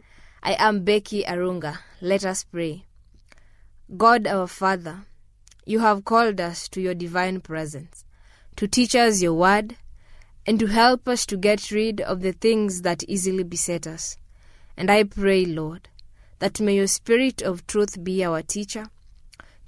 I 0.42 0.56
am 0.58 0.82
Becky 0.82 1.22
Arunga. 1.22 1.78
Let 2.00 2.24
us 2.24 2.42
pray. 2.42 2.86
God 3.96 4.26
our 4.26 4.48
Father, 4.48 5.02
you 5.64 5.78
have 5.78 6.04
called 6.04 6.40
us 6.40 6.68
to 6.70 6.80
your 6.80 6.94
divine 6.94 7.40
presence, 7.40 8.04
to 8.56 8.66
teach 8.66 8.96
us 8.96 9.22
your 9.22 9.34
word, 9.34 9.76
and 10.50 10.58
to 10.58 10.66
help 10.66 11.06
us 11.06 11.26
to 11.26 11.36
get 11.36 11.70
rid 11.70 12.00
of 12.00 12.22
the 12.22 12.32
things 12.32 12.82
that 12.82 13.04
easily 13.04 13.44
beset 13.44 13.86
us. 13.86 14.16
And 14.76 14.90
I 14.90 15.04
pray, 15.04 15.44
Lord, 15.44 15.88
that 16.40 16.60
may 16.60 16.74
your 16.74 16.88
Spirit 16.88 17.40
of 17.40 17.68
truth 17.68 18.02
be 18.02 18.24
our 18.24 18.42
teacher, 18.42 18.86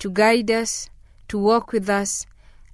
to 0.01 0.11
guide 0.11 0.51
us, 0.51 0.91
to 1.29 1.39
walk 1.39 1.71
with 1.71 1.89
us, 1.89 2.27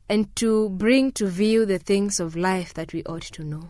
and 0.09 0.35
to 0.37 0.71
bring 0.71 1.13
to 1.13 1.27
view 1.27 1.67
the 1.67 1.79
things 1.79 2.19
of 2.19 2.35
life 2.35 2.73
that 2.73 2.95
we 2.95 3.05
ought 3.05 3.25
to 3.25 3.45
know. 3.45 3.69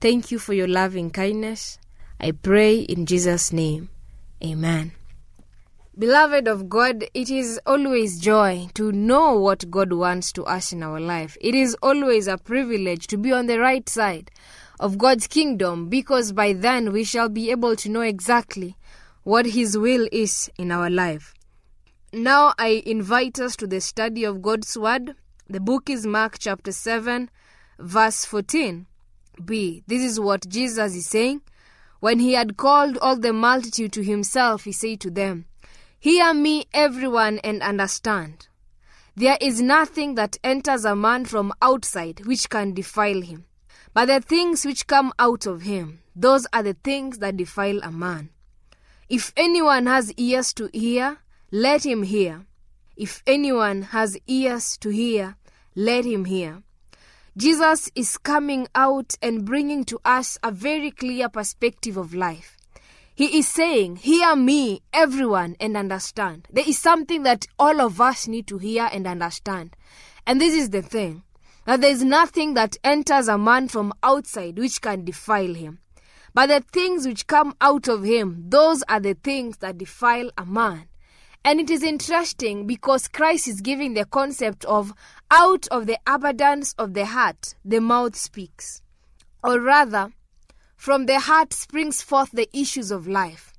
Thank 0.00 0.30
you 0.30 0.38
for 0.38 0.54
your 0.54 0.66
loving 0.66 1.10
kindness. 1.10 1.78
I 2.18 2.30
pray 2.30 2.78
in 2.78 3.04
Jesus' 3.04 3.52
name. 3.52 3.90
Amen. 4.42 4.92
Beloved 5.96 6.48
of 6.48 6.68
God, 6.68 7.04
it 7.14 7.30
is 7.30 7.60
always 7.64 8.18
joy 8.18 8.66
to 8.74 8.90
know 8.90 9.38
what 9.38 9.70
God 9.70 9.92
wants 9.92 10.32
to 10.32 10.42
us 10.42 10.72
in 10.72 10.82
our 10.82 10.98
life. 10.98 11.36
It 11.40 11.54
is 11.54 11.76
always 11.80 12.26
a 12.26 12.36
privilege 12.36 13.06
to 13.06 13.16
be 13.16 13.32
on 13.32 13.46
the 13.46 13.60
right 13.60 13.88
side 13.88 14.32
of 14.80 14.98
God's 14.98 15.28
kingdom 15.28 15.88
because 15.88 16.32
by 16.32 16.52
then 16.52 16.90
we 16.90 17.04
shall 17.04 17.28
be 17.28 17.52
able 17.52 17.76
to 17.76 17.88
know 17.88 18.00
exactly 18.00 18.76
what 19.22 19.46
His 19.46 19.78
will 19.78 20.08
is 20.10 20.50
in 20.58 20.72
our 20.72 20.90
life. 20.90 21.32
Now 22.12 22.54
I 22.58 22.82
invite 22.84 23.38
us 23.38 23.54
to 23.56 23.68
the 23.68 23.80
study 23.80 24.24
of 24.24 24.42
God's 24.42 24.76
Word. 24.76 25.14
The 25.48 25.60
book 25.60 25.88
is 25.88 26.04
Mark 26.04 26.38
chapter 26.40 26.72
7, 26.72 27.30
verse 27.78 28.24
14. 28.24 28.86
B. 29.44 29.84
This 29.86 30.02
is 30.02 30.18
what 30.18 30.48
Jesus 30.48 30.96
is 30.96 31.06
saying. 31.06 31.42
When 32.00 32.18
he 32.18 32.32
had 32.32 32.56
called 32.56 32.98
all 32.98 33.16
the 33.16 33.32
multitude 33.32 33.92
to 33.92 34.02
himself, 34.02 34.64
he 34.64 34.72
said 34.72 34.98
to 35.00 35.10
them, 35.10 35.46
Hear 36.04 36.34
me, 36.34 36.66
everyone, 36.74 37.38
and 37.38 37.62
understand. 37.62 38.48
There 39.16 39.38
is 39.40 39.62
nothing 39.62 40.16
that 40.16 40.36
enters 40.44 40.84
a 40.84 40.94
man 40.94 41.24
from 41.24 41.54
outside 41.62 42.26
which 42.26 42.50
can 42.50 42.74
defile 42.74 43.22
him. 43.22 43.46
But 43.94 44.08
the 44.08 44.20
things 44.20 44.66
which 44.66 44.86
come 44.86 45.14
out 45.18 45.46
of 45.46 45.62
him, 45.62 46.02
those 46.14 46.46
are 46.52 46.62
the 46.62 46.74
things 46.74 47.20
that 47.20 47.38
defile 47.38 47.80
a 47.82 47.90
man. 47.90 48.28
If 49.08 49.32
anyone 49.34 49.86
has 49.86 50.12
ears 50.18 50.52
to 50.52 50.68
hear, 50.74 51.20
let 51.50 51.86
him 51.86 52.02
hear. 52.02 52.44
If 52.98 53.22
anyone 53.26 53.80
has 53.80 54.18
ears 54.26 54.76
to 54.82 54.90
hear, 54.90 55.36
let 55.74 56.04
him 56.04 56.26
hear. 56.26 56.62
Jesus 57.34 57.90
is 57.94 58.18
coming 58.18 58.68
out 58.74 59.14
and 59.22 59.46
bringing 59.46 59.84
to 59.86 59.98
us 60.04 60.38
a 60.42 60.50
very 60.50 60.90
clear 60.90 61.30
perspective 61.30 61.96
of 61.96 62.12
life. 62.12 62.58
He 63.16 63.38
is 63.38 63.46
saying, 63.46 63.96
Hear 63.96 64.34
me, 64.34 64.82
everyone, 64.92 65.54
and 65.60 65.76
understand. 65.76 66.48
There 66.50 66.68
is 66.68 66.78
something 66.78 67.22
that 67.22 67.46
all 67.60 67.80
of 67.80 68.00
us 68.00 68.26
need 68.26 68.48
to 68.48 68.58
hear 68.58 68.88
and 68.92 69.06
understand. 69.06 69.76
And 70.26 70.40
this 70.40 70.52
is 70.52 70.70
the 70.70 70.82
thing 70.82 71.22
that 71.64 71.80
there 71.80 71.92
is 71.92 72.02
nothing 72.02 72.54
that 72.54 72.76
enters 72.82 73.28
a 73.28 73.38
man 73.38 73.68
from 73.68 73.92
outside 74.02 74.58
which 74.58 74.80
can 74.80 75.04
defile 75.04 75.54
him. 75.54 75.78
But 76.34 76.46
the 76.48 76.64
things 76.72 77.06
which 77.06 77.28
come 77.28 77.54
out 77.60 77.86
of 77.86 78.02
him, 78.02 78.46
those 78.48 78.82
are 78.88 78.98
the 78.98 79.14
things 79.14 79.58
that 79.58 79.78
defile 79.78 80.30
a 80.36 80.44
man. 80.44 80.86
And 81.44 81.60
it 81.60 81.70
is 81.70 81.84
interesting 81.84 82.66
because 82.66 83.06
Christ 83.06 83.46
is 83.46 83.60
giving 83.60 83.94
the 83.94 84.06
concept 84.06 84.64
of 84.64 84.92
out 85.30 85.68
of 85.68 85.86
the 85.86 85.98
abundance 86.04 86.74
of 86.78 86.94
the 86.94 87.06
heart, 87.06 87.54
the 87.64 87.80
mouth 87.80 88.16
speaks. 88.16 88.82
Or 89.44 89.60
rather, 89.60 90.10
from 90.84 91.06
the 91.06 91.18
heart 91.18 91.50
springs 91.54 92.02
forth 92.02 92.30
the 92.32 92.46
issues 92.52 92.90
of 92.90 93.08
life. 93.08 93.54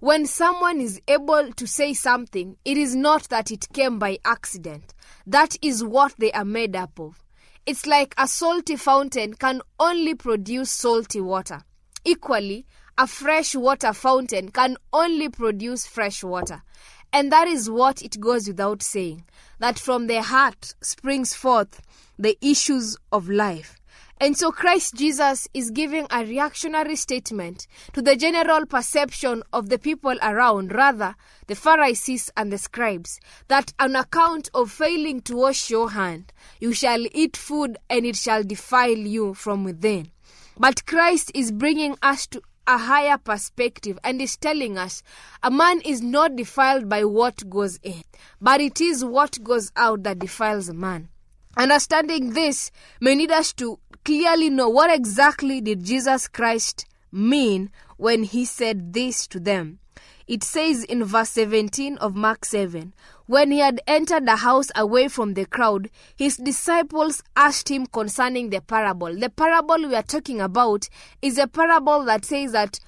When 0.00 0.26
someone 0.26 0.78
is 0.78 1.00
able 1.08 1.54
to 1.54 1.66
say 1.66 1.94
something, 1.94 2.58
it 2.66 2.76
is 2.76 2.94
not 2.94 3.30
that 3.30 3.50
it 3.50 3.72
came 3.72 3.98
by 3.98 4.18
accident. 4.26 4.92
That 5.26 5.56
is 5.62 5.82
what 5.82 6.14
they 6.18 6.30
are 6.32 6.44
made 6.44 6.76
up 6.76 7.00
of. 7.00 7.24
It's 7.64 7.86
like 7.86 8.14
a 8.18 8.28
salty 8.28 8.76
fountain 8.76 9.32
can 9.32 9.62
only 9.78 10.14
produce 10.14 10.70
salty 10.70 11.22
water. 11.22 11.62
Equally, 12.04 12.66
a 12.98 13.06
fresh 13.06 13.54
water 13.54 13.94
fountain 13.94 14.50
can 14.50 14.76
only 14.92 15.30
produce 15.30 15.86
fresh 15.86 16.22
water. 16.22 16.62
And 17.10 17.32
that 17.32 17.48
is 17.48 17.70
what 17.70 18.02
it 18.02 18.20
goes 18.20 18.46
without 18.46 18.82
saying 18.82 19.24
that 19.60 19.78
from 19.78 20.08
the 20.08 20.20
heart 20.20 20.74
springs 20.82 21.32
forth 21.32 21.80
the 22.18 22.36
issues 22.42 22.98
of 23.12 23.30
life. 23.30 23.79
And 24.22 24.36
so 24.36 24.52
Christ 24.52 24.96
Jesus 24.96 25.48
is 25.54 25.70
giving 25.70 26.06
a 26.10 26.22
reactionary 26.26 26.96
statement 26.96 27.66
to 27.94 28.02
the 28.02 28.16
general 28.16 28.66
perception 28.66 29.42
of 29.50 29.70
the 29.70 29.78
people 29.78 30.14
around, 30.22 30.74
rather, 30.74 31.14
the 31.46 31.54
Pharisees 31.54 32.30
and 32.36 32.52
the 32.52 32.58
scribes, 32.58 33.18
that 33.48 33.72
on 33.78 33.96
account 33.96 34.50
of 34.52 34.70
failing 34.70 35.22
to 35.22 35.36
wash 35.36 35.70
your 35.70 35.92
hand, 35.92 36.34
you 36.60 36.74
shall 36.74 37.02
eat 37.12 37.34
food 37.34 37.78
and 37.88 38.04
it 38.04 38.14
shall 38.14 38.42
defile 38.44 38.90
you 38.90 39.32
from 39.32 39.64
within. 39.64 40.10
But 40.58 40.84
Christ 40.84 41.32
is 41.34 41.50
bringing 41.50 41.96
us 42.02 42.26
to 42.26 42.42
a 42.66 42.76
higher 42.76 43.16
perspective 43.16 43.98
and 44.04 44.20
is 44.20 44.36
telling 44.36 44.76
us 44.76 45.02
a 45.42 45.50
man 45.50 45.80
is 45.80 46.02
not 46.02 46.36
defiled 46.36 46.90
by 46.90 47.04
what 47.04 47.48
goes 47.48 47.78
in, 47.82 48.02
but 48.38 48.60
it 48.60 48.82
is 48.82 49.02
what 49.02 49.42
goes 49.42 49.72
out 49.76 50.02
that 50.02 50.18
defiles 50.18 50.68
a 50.68 50.74
man. 50.74 51.08
Understanding 51.56 52.32
this 52.32 52.70
may 53.00 53.14
need 53.14 53.30
us 53.30 53.52
to 53.54 53.78
clearly 54.04 54.50
know 54.50 54.68
what 54.68 54.90
exactly 54.90 55.60
did 55.60 55.84
Jesus 55.84 56.28
Christ 56.28 56.86
mean 57.12 57.70
when 57.96 58.22
he 58.22 58.44
said 58.44 58.92
this 58.92 59.26
to 59.26 59.40
them. 59.40 59.78
It 60.26 60.44
says 60.44 60.84
in 60.84 61.02
verse 61.02 61.30
17 61.30 61.98
of 61.98 62.14
Mark 62.14 62.44
7 62.44 62.94
When 63.26 63.50
he 63.50 63.58
had 63.58 63.80
entered 63.88 64.26
the 64.26 64.36
house 64.36 64.68
away 64.76 65.08
from 65.08 65.34
the 65.34 65.44
crowd, 65.44 65.90
his 66.14 66.36
disciples 66.36 67.20
asked 67.34 67.68
him 67.68 67.86
concerning 67.86 68.50
the 68.50 68.60
parable. 68.60 69.12
The 69.12 69.28
parable 69.28 69.88
we 69.88 69.96
are 69.96 70.04
talking 70.04 70.40
about 70.40 70.88
is 71.20 71.36
a 71.36 71.48
parable 71.48 72.04
that 72.04 72.24
says 72.24 72.52
that 72.52 72.78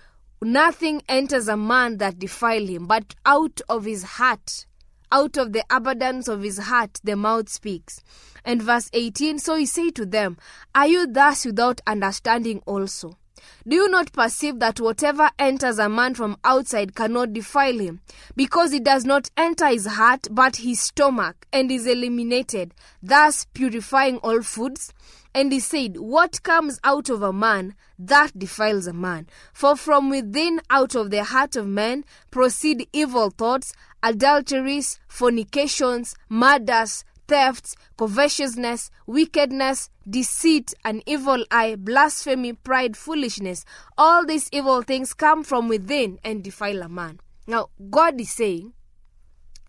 nothing 0.40 1.02
enters 1.08 1.48
a 1.48 1.56
man 1.56 1.98
that 1.98 2.20
defile 2.20 2.64
him, 2.64 2.86
but 2.86 3.16
out 3.26 3.60
of 3.68 3.86
his 3.86 4.04
heart, 4.04 4.66
out 5.12 5.36
of 5.36 5.52
the 5.52 5.64
abundance 5.70 6.26
of 6.26 6.42
his 6.42 6.58
heart, 6.58 6.98
the 7.04 7.14
mouth 7.14 7.48
speaks. 7.48 8.02
And 8.44 8.62
verse 8.62 8.90
18 8.92 9.38
So 9.38 9.56
he 9.56 9.66
said 9.66 9.94
to 9.96 10.06
them, 10.06 10.38
Are 10.74 10.88
you 10.88 11.06
thus 11.06 11.44
without 11.44 11.80
understanding 11.86 12.62
also? 12.66 13.18
Do 13.66 13.76
you 13.76 13.88
not 13.88 14.12
perceive 14.12 14.58
that 14.58 14.80
whatever 14.80 15.30
enters 15.38 15.78
a 15.78 15.88
man 15.88 16.14
from 16.14 16.36
outside 16.44 16.94
cannot 16.94 17.32
defile 17.32 17.78
him, 17.78 18.00
because 18.36 18.72
it 18.72 18.84
does 18.84 19.04
not 19.04 19.30
enter 19.36 19.68
his 19.68 19.86
heart 19.86 20.28
but 20.30 20.56
his 20.56 20.80
stomach, 20.80 21.46
and 21.52 21.70
is 21.70 21.86
eliminated, 21.86 22.74
thus 23.02 23.46
purifying 23.54 24.18
all 24.18 24.42
foods? 24.42 24.92
And 25.34 25.52
he 25.52 25.60
said, 25.60 25.96
What 25.96 26.42
comes 26.42 26.78
out 26.84 27.08
of 27.08 27.22
a 27.22 27.32
man, 27.32 27.74
that 27.98 28.38
defiles 28.38 28.86
a 28.86 28.92
man. 28.92 29.28
For 29.52 29.76
from 29.76 30.10
within, 30.10 30.60
out 30.68 30.94
of 30.94 31.10
the 31.10 31.24
heart 31.24 31.56
of 31.56 31.66
man, 31.66 32.04
proceed 32.30 32.86
evil 32.92 33.30
thoughts, 33.30 33.72
adulteries, 34.02 35.00
fornications, 35.08 36.14
murders, 36.28 37.04
thefts, 37.28 37.76
covetousness, 37.96 38.90
wickedness, 39.06 39.90
deceit, 40.08 40.74
an 40.84 41.02
evil 41.06 41.44
eye, 41.50 41.76
blasphemy, 41.76 42.52
pride, 42.52 42.96
foolishness. 42.96 43.64
All 43.96 44.24
these 44.26 44.48
evil 44.52 44.82
things 44.82 45.14
come 45.14 45.42
from 45.44 45.68
within 45.68 46.18
and 46.24 46.42
defile 46.42 46.82
a 46.82 46.88
man. 46.88 47.20
Now, 47.46 47.68
God 47.90 48.20
is 48.20 48.30
saying, 48.30 48.72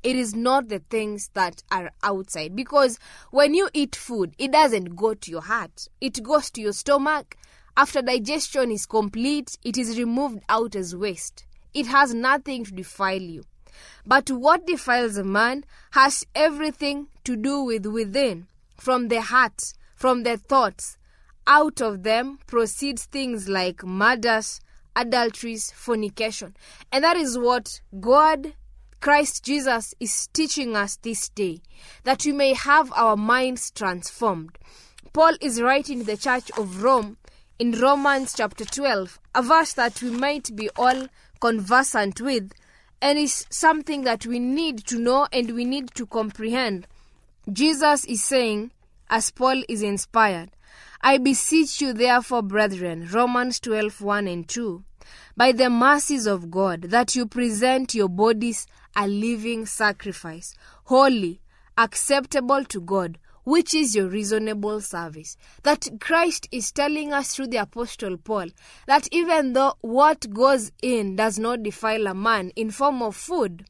it 0.03 0.17
is 0.17 0.35
not 0.35 0.67
the 0.67 0.79
things 0.79 1.29
that 1.33 1.63
are 1.71 1.91
outside. 2.03 2.55
Because 2.55 2.99
when 3.31 3.53
you 3.53 3.69
eat 3.73 3.95
food 3.95 4.35
it 4.37 4.51
doesn't 4.51 4.95
go 4.95 5.13
to 5.13 5.31
your 5.31 5.41
heart. 5.41 5.87
It 6.01 6.21
goes 6.21 6.49
to 6.51 6.61
your 6.61 6.73
stomach. 6.73 7.37
After 7.77 8.01
digestion 8.01 8.71
is 8.71 8.85
complete 8.85 9.57
it 9.63 9.77
is 9.77 9.97
removed 9.97 10.43
out 10.49 10.75
as 10.75 10.93
waste. 10.93 11.45
It 11.73 11.87
has 11.87 12.13
nothing 12.13 12.65
to 12.65 12.71
defile 12.71 13.21
you 13.21 13.43
but 14.05 14.29
what 14.29 14.65
defiles 14.67 15.17
a 15.17 15.23
man 15.23 15.63
has 15.91 16.25
everything 16.35 17.07
to 17.23 17.35
do 17.35 17.63
with 17.63 17.85
within 17.85 18.47
from 18.77 19.07
the 19.07 19.21
heart 19.21 19.73
from 19.95 20.23
the 20.23 20.37
thoughts 20.37 20.97
out 21.47 21.81
of 21.81 22.03
them 22.03 22.39
proceeds 22.47 23.05
things 23.05 23.49
like 23.49 23.83
murders 23.83 24.59
adulteries 24.95 25.71
fornication 25.71 26.55
and 26.91 27.03
that 27.03 27.17
is 27.17 27.37
what 27.37 27.81
god 27.99 28.53
Christ 29.03 29.43
Jesus 29.43 29.93
is 29.99 30.27
teaching 30.27 30.77
us 30.77 30.95
this 30.95 31.27
day 31.27 31.59
that 32.05 32.23
we 32.25 32.31
may 32.31 32.53
have 32.53 32.89
our 32.93 33.17
minds 33.17 33.69
transformed. 33.69 34.57
Paul 35.11 35.33
is 35.41 35.61
writing 35.61 35.99
to 35.99 36.05
the 36.05 36.15
church 36.15 36.49
of 36.57 36.81
Rome 36.81 37.17
in 37.59 37.73
Romans 37.73 38.33
chapter 38.33 38.63
12, 38.63 39.19
a 39.35 39.41
verse 39.41 39.73
that 39.73 40.01
we 40.01 40.09
might 40.09 40.55
be 40.55 40.69
all 40.77 41.07
conversant 41.41 42.21
with, 42.21 42.53
and 43.03 43.19
is 43.19 43.45
something 43.49 44.05
that 44.05 44.25
we 44.25 44.39
need 44.39 44.77
to 44.87 44.97
know 44.97 45.27
and 45.33 45.53
we 45.53 45.65
need 45.65 45.93
to 45.93 46.05
comprehend. 46.05 46.87
Jesus 47.51 48.05
is 48.05 48.23
saying, 48.23 48.71
as 49.09 49.29
Paul 49.29 49.61
is 49.67 49.81
inspired, 49.81 50.51
I 51.01 51.17
beseech 51.17 51.81
you, 51.81 51.91
therefore, 51.91 52.41
brethren, 52.41 53.09
Romans 53.11 53.59
12 53.59 53.99
1 53.99 54.27
and 54.29 54.47
2, 54.47 54.81
by 55.35 55.51
the 55.51 55.69
mercies 55.69 56.25
of 56.25 56.49
God, 56.49 56.83
that 56.83 57.13
you 57.13 57.25
present 57.25 57.93
your 57.93 58.07
bodies 58.07 58.65
a 58.95 59.05
living 59.05 59.65
sacrifice, 59.65 60.55
holy, 60.85 61.41
acceptable 61.77 62.63
to 62.63 62.79
God, 62.79 63.19
which 63.43 63.73
is 63.73 63.95
your 63.95 64.07
reasonable 64.07 64.81
service. 64.81 65.37
That 65.63 65.87
Christ 65.99 66.47
is 66.51 66.71
telling 66.71 67.13
us 67.13 67.35
through 67.35 67.47
the 67.47 67.57
Apostle 67.57 68.17
Paul 68.17 68.47
that 68.87 69.07
even 69.11 69.53
though 69.53 69.73
what 69.81 70.33
goes 70.33 70.71
in 70.81 71.15
does 71.15 71.37
not 71.37 71.63
defile 71.63 72.07
a 72.07 72.13
man 72.13 72.51
in 72.55 72.71
form 72.71 73.01
of 73.01 73.15
food, 73.15 73.65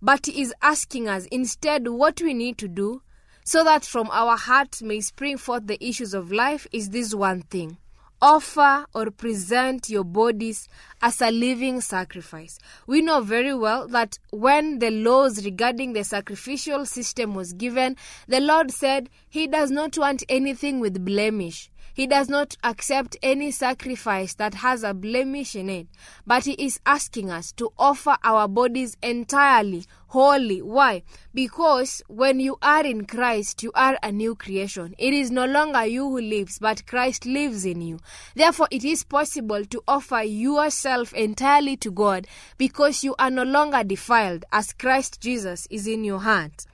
but 0.00 0.26
he 0.26 0.42
is 0.42 0.54
asking 0.62 1.08
us 1.08 1.26
instead 1.26 1.88
what 1.88 2.20
we 2.20 2.34
need 2.34 2.58
to 2.58 2.68
do 2.68 3.02
so 3.44 3.64
that 3.64 3.84
from 3.84 4.08
our 4.10 4.36
hearts 4.36 4.82
may 4.82 5.00
spring 5.00 5.36
forth 5.36 5.66
the 5.66 5.84
issues 5.84 6.14
of 6.14 6.32
life 6.32 6.66
is 6.72 6.90
this 6.90 7.14
one 7.14 7.42
thing 7.42 7.76
offer 8.22 8.86
or 8.94 9.10
present 9.10 9.90
your 9.90 10.04
bodies 10.04 10.68
as 11.02 11.20
a 11.20 11.32
living 11.32 11.80
sacrifice. 11.80 12.60
We 12.86 13.02
know 13.02 13.20
very 13.20 13.52
well 13.52 13.88
that 13.88 14.20
when 14.30 14.78
the 14.78 14.90
laws 14.90 15.44
regarding 15.44 15.92
the 15.92 16.04
sacrificial 16.04 16.86
system 16.86 17.34
was 17.34 17.52
given, 17.52 17.96
the 18.28 18.40
Lord 18.40 18.70
said 18.70 19.10
he 19.28 19.48
does 19.48 19.72
not 19.72 19.98
want 19.98 20.22
anything 20.28 20.78
with 20.78 21.04
blemish. 21.04 21.68
He 21.94 22.06
does 22.06 22.28
not 22.28 22.56
accept 22.64 23.16
any 23.22 23.50
sacrifice 23.50 24.34
that 24.34 24.54
has 24.54 24.82
a 24.82 24.94
blemish 24.94 25.54
in 25.54 25.68
it, 25.68 25.88
but 26.26 26.44
He 26.44 26.52
is 26.52 26.80
asking 26.86 27.30
us 27.30 27.52
to 27.52 27.70
offer 27.78 28.16
our 28.24 28.48
bodies 28.48 28.96
entirely, 29.02 29.84
wholly. 30.08 30.62
Why? 30.62 31.02
Because 31.34 32.02
when 32.08 32.40
you 32.40 32.56
are 32.62 32.84
in 32.84 33.04
Christ, 33.06 33.62
you 33.62 33.72
are 33.74 33.98
a 34.02 34.10
new 34.10 34.34
creation. 34.34 34.94
It 34.98 35.12
is 35.12 35.30
no 35.30 35.44
longer 35.44 35.84
you 35.84 36.08
who 36.08 36.20
lives, 36.20 36.58
but 36.58 36.86
Christ 36.86 37.26
lives 37.26 37.66
in 37.66 37.82
you. 37.82 37.98
Therefore, 38.34 38.68
it 38.70 38.84
is 38.84 39.04
possible 39.04 39.64
to 39.66 39.82
offer 39.86 40.22
yourself 40.22 41.12
entirely 41.12 41.76
to 41.78 41.90
God 41.90 42.26
because 42.56 43.04
you 43.04 43.14
are 43.18 43.30
no 43.30 43.42
longer 43.42 43.84
defiled 43.84 44.44
as 44.50 44.72
Christ 44.72 45.20
Jesus 45.20 45.66
is 45.70 45.86
in 45.86 46.04
your 46.04 46.20
heart. 46.20 46.64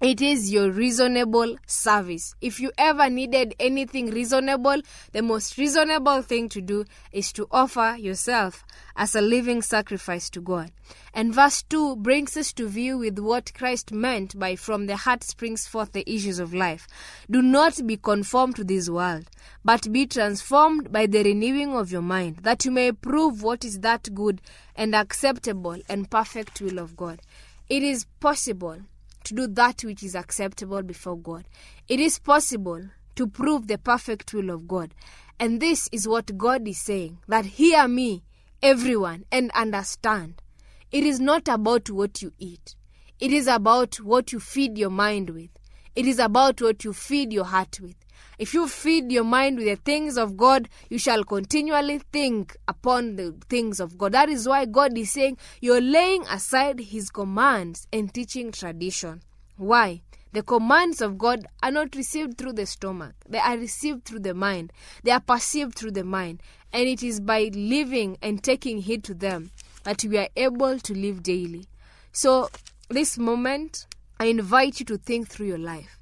It 0.00 0.22
is 0.22 0.52
your 0.52 0.70
reasonable 0.70 1.56
service. 1.66 2.32
If 2.40 2.60
you 2.60 2.70
ever 2.78 3.10
needed 3.10 3.56
anything 3.58 4.10
reasonable, 4.10 4.80
the 5.10 5.22
most 5.22 5.58
reasonable 5.58 6.22
thing 6.22 6.48
to 6.50 6.60
do 6.60 6.84
is 7.10 7.32
to 7.32 7.48
offer 7.50 7.96
yourself 7.98 8.64
as 8.94 9.16
a 9.16 9.20
living 9.20 9.60
sacrifice 9.60 10.30
to 10.30 10.40
God. 10.40 10.70
And 11.12 11.34
verse 11.34 11.64
2 11.64 11.96
brings 11.96 12.36
us 12.36 12.52
to 12.52 12.68
view 12.68 12.98
with 12.98 13.18
what 13.18 13.52
Christ 13.54 13.90
meant 13.90 14.38
by 14.38 14.54
from 14.54 14.86
the 14.86 14.94
heart 14.94 15.24
springs 15.24 15.66
forth 15.66 15.90
the 15.90 16.08
issues 16.08 16.38
of 16.38 16.54
life. 16.54 16.86
Do 17.28 17.42
not 17.42 17.84
be 17.84 17.96
conformed 17.96 18.54
to 18.54 18.62
this 18.62 18.88
world, 18.88 19.28
but 19.64 19.90
be 19.90 20.06
transformed 20.06 20.92
by 20.92 21.06
the 21.06 21.24
renewing 21.24 21.74
of 21.74 21.90
your 21.90 22.02
mind, 22.02 22.36
that 22.42 22.64
you 22.64 22.70
may 22.70 22.92
prove 22.92 23.42
what 23.42 23.64
is 23.64 23.80
that 23.80 24.14
good 24.14 24.42
and 24.76 24.94
acceptable 24.94 25.78
and 25.88 26.08
perfect 26.08 26.60
will 26.60 26.78
of 26.78 26.96
God. 26.96 27.20
It 27.68 27.82
is 27.82 28.06
possible 28.20 28.78
to 29.24 29.34
do 29.34 29.46
that 29.46 29.82
which 29.84 30.02
is 30.02 30.14
acceptable 30.14 30.82
before 30.82 31.16
God. 31.16 31.46
It 31.88 32.00
is 32.00 32.18
possible 32.18 32.88
to 33.16 33.26
prove 33.26 33.66
the 33.66 33.78
perfect 33.78 34.32
will 34.32 34.50
of 34.50 34.68
God. 34.68 34.94
And 35.40 35.60
this 35.60 35.88
is 35.92 36.06
what 36.06 36.38
God 36.38 36.66
is 36.66 36.78
saying 36.78 37.18
that 37.28 37.44
hear 37.44 37.86
me, 37.88 38.24
everyone, 38.62 39.24
and 39.30 39.50
understand. 39.52 40.42
It 40.90 41.04
is 41.04 41.20
not 41.20 41.48
about 41.48 41.90
what 41.90 42.22
you 42.22 42.32
eat, 42.38 42.74
it 43.20 43.32
is 43.32 43.46
about 43.46 43.96
what 43.96 44.32
you 44.32 44.40
feed 44.40 44.78
your 44.78 44.90
mind 44.90 45.30
with, 45.30 45.50
it 45.94 46.06
is 46.06 46.18
about 46.18 46.62
what 46.62 46.84
you 46.84 46.92
feed 46.92 47.32
your 47.32 47.44
heart 47.44 47.78
with. 47.80 47.96
If 48.38 48.54
you 48.54 48.68
feed 48.68 49.10
your 49.10 49.24
mind 49.24 49.58
with 49.58 49.66
the 49.66 49.74
things 49.74 50.16
of 50.16 50.36
God, 50.36 50.68
you 50.88 50.98
shall 50.98 51.24
continually 51.24 51.98
think 52.12 52.56
upon 52.68 53.16
the 53.16 53.34
things 53.48 53.80
of 53.80 53.98
God. 53.98 54.12
That 54.12 54.28
is 54.28 54.46
why 54.46 54.64
God 54.64 54.96
is 54.96 55.10
saying 55.10 55.38
you're 55.60 55.80
laying 55.80 56.22
aside 56.28 56.78
His 56.78 57.10
commands 57.10 57.88
and 57.92 58.14
teaching 58.14 58.52
tradition. 58.52 59.22
Why? 59.56 60.02
The 60.32 60.42
commands 60.42 61.00
of 61.00 61.18
God 61.18 61.46
are 61.62 61.72
not 61.72 61.96
received 61.96 62.38
through 62.38 62.52
the 62.52 62.66
stomach, 62.66 63.14
they 63.28 63.38
are 63.38 63.56
received 63.56 64.04
through 64.04 64.20
the 64.20 64.34
mind, 64.34 64.72
they 65.02 65.10
are 65.10 65.20
perceived 65.20 65.74
through 65.74 65.92
the 65.92 66.04
mind. 66.04 66.40
And 66.72 66.86
it 66.86 67.02
is 67.02 67.18
by 67.18 67.50
living 67.52 68.18
and 68.22 68.44
taking 68.44 68.78
heed 68.78 69.02
to 69.04 69.14
them 69.14 69.50
that 69.84 70.04
we 70.04 70.18
are 70.18 70.28
able 70.36 70.78
to 70.78 70.94
live 70.94 71.22
daily. 71.22 71.64
So, 72.12 72.50
this 72.90 73.18
moment, 73.18 73.86
I 74.20 74.26
invite 74.26 74.80
you 74.80 74.86
to 74.86 74.98
think 74.98 75.28
through 75.28 75.46
your 75.46 75.58
life. 75.58 75.97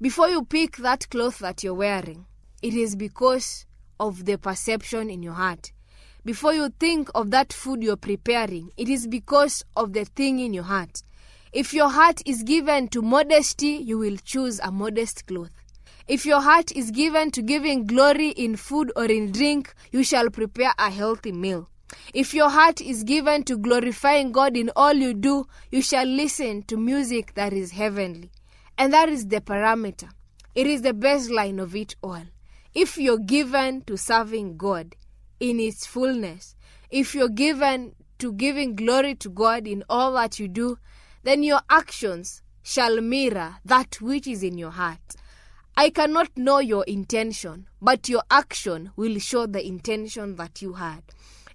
Before 0.00 0.28
you 0.28 0.44
pick 0.44 0.76
that 0.76 1.10
cloth 1.10 1.40
that 1.40 1.64
you're 1.64 1.74
wearing, 1.74 2.26
it 2.62 2.72
is 2.72 2.94
because 2.94 3.66
of 3.98 4.26
the 4.26 4.38
perception 4.38 5.10
in 5.10 5.24
your 5.24 5.32
heart. 5.32 5.72
Before 6.24 6.54
you 6.54 6.68
think 6.78 7.10
of 7.16 7.32
that 7.32 7.52
food 7.52 7.82
you're 7.82 7.96
preparing, 7.96 8.70
it 8.76 8.88
is 8.88 9.08
because 9.08 9.64
of 9.76 9.94
the 9.94 10.04
thing 10.04 10.38
in 10.38 10.54
your 10.54 10.62
heart. 10.62 11.02
If 11.52 11.74
your 11.74 11.88
heart 11.88 12.22
is 12.24 12.44
given 12.44 12.86
to 12.88 13.02
modesty, 13.02 13.70
you 13.70 13.98
will 13.98 14.18
choose 14.22 14.60
a 14.60 14.70
modest 14.70 15.26
cloth. 15.26 15.50
If 16.06 16.24
your 16.24 16.42
heart 16.42 16.70
is 16.70 16.92
given 16.92 17.32
to 17.32 17.42
giving 17.42 17.84
glory 17.84 18.28
in 18.28 18.54
food 18.54 18.92
or 18.94 19.06
in 19.06 19.32
drink, 19.32 19.74
you 19.90 20.04
shall 20.04 20.30
prepare 20.30 20.74
a 20.78 20.90
healthy 20.90 21.32
meal. 21.32 21.68
If 22.14 22.34
your 22.34 22.50
heart 22.50 22.80
is 22.80 23.02
given 23.02 23.42
to 23.44 23.58
glorifying 23.58 24.30
God 24.30 24.56
in 24.56 24.70
all 24.76 24.94
you 24.94 25.12
do, 25.12 25.48
you 25.72 25.82
shall 25.82 26.06
listen 26.06 26.62
to 26.68 26.76
music 26.76 27.34
that 27.34 27.52
is 27.52 27.72
heavenly. 27.72 28.30
And 28.78 28.92
that 28.92 29.08
is 29.08 29.26
the 29.26 29.40
parameter. 29.40 30.08
It 30.54 30.66
is 30.68 30.82
the 30.82 30.92
baseline 30.92 31.60
of 31.60 31.74
it 31.74 31.96
all. 32.02 32.22
If 32.74 32.96
you're 32.96 33.18
given 33.18 33.82
to 33.82 33.96
serving 33.96 34.56
God 34.56 34.94
in 35.40 35.58
its 35.58 35.84
fullness, 35.84 36.54
if 36.88 37.14
you're 37.14 37.28
given 37.28 37.96
to 38.18 38.32
giving 38.32 38.76
glory 38.76 39.16
to 39.16 39.28
God 39.30 39.66
in 39.66 39.82
all 39.88 40.12
that 40.12 40.38
you 40.38 40.46
do, 40.46 40.78
then 41.24 41.42
your 41.42 41.60
actions 41.68 42.42
shall 42.62 43.00
mirror 43.00 43.56
that 43.64 44.00
which 44.00 44.26
is 44.26 44.42
in 44.42 44.58
your 44.58 44.70
heart. 44.70 45.00
I 45.76 45.90
cannot 45.90 46.36
know 46.36 46.58
your 46.58 46.84
intention, 46.84 47.66
but 47.80 48.08
your 48.08 48.22
action 48.30 48.90
will 48.96 49.18
show 49.18 49.46
the 49.46 49.64
intention 49.64 50.36
that 50.36 50.62
you 50.62 50.74
had. 50.74 51.02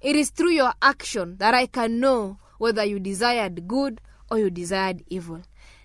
It 0.02 0.16
is 0.16 0.30
through 0.30 0.52
your 0.52 0.74
action 0.82 1.38
that 1.38 1.54
I 1.54 1.68
can 1.68 2.00
know 2.00 2.38
whether 2.58 2.84
you 2.84 3.00
desired 3.00 3.68
good 3.68 4.02
or 4.30 4.40
you 4.40 4.50
desired 4.50 5.04
evil. 5.08 5.42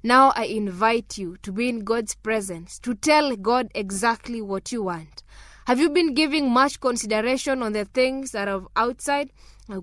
Now 0.09 0.33
I 0.35 0.45
invite 0.45 1.19
you 1.19 1.37
to 1.43 1.53
be 1.53 1.69
in 1.69 1.85
God's 1.85 2.15
presence, 2.15 2.79
to 2.79 2.95
tell 2.95 3.37
God 3.37 3.71
exactly 3.75 4.41
what 4.41 4.73
you 4.73 4.85
want. 4.85 5.23
Have 5.67 5.81
you 5.81 5.91
been 5.91 6.15
giving 6.15 6.51
much 6.51 6.81
consideration 6.81 7.63
on 7.63 7.75
the 7.75 7.85
things 7.85 8.31
that 8.31 8.49
are 8.49 8.63
outside? 8.75 9.29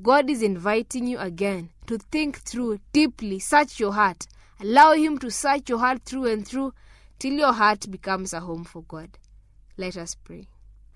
God 0.02 0.28
is 0.32 0.42
inviting 0.42 1.06
you 1.06 1.20
again 1.20 1.70
to 1.86 2.00
think 2.00 2.40
through 2.40 2.80
deeply, 2.92 3.38
search 3.38 3.80
your 3.80 3.94
heart. 3.94 4.26
Allow 4.60 4.94
Him 4.94 5.20
to 5.20 5.30
search 5.30 5.70
your 5.70 5.78
heart 5.78 6.02
through 6.06 6.26
and 6.26 6.48
through 6.48 6.74
till 7.20 7.34
your 7.34 7.54
heart 7.54 7.92
becomes 7.92 8.34
a 8.34 8.40
home 8.40 8.64
for 8.64 8.82
God. 8.82 9.20
Let 9.78 9.96
us 9.96 10.16
pray. 10.16 10.48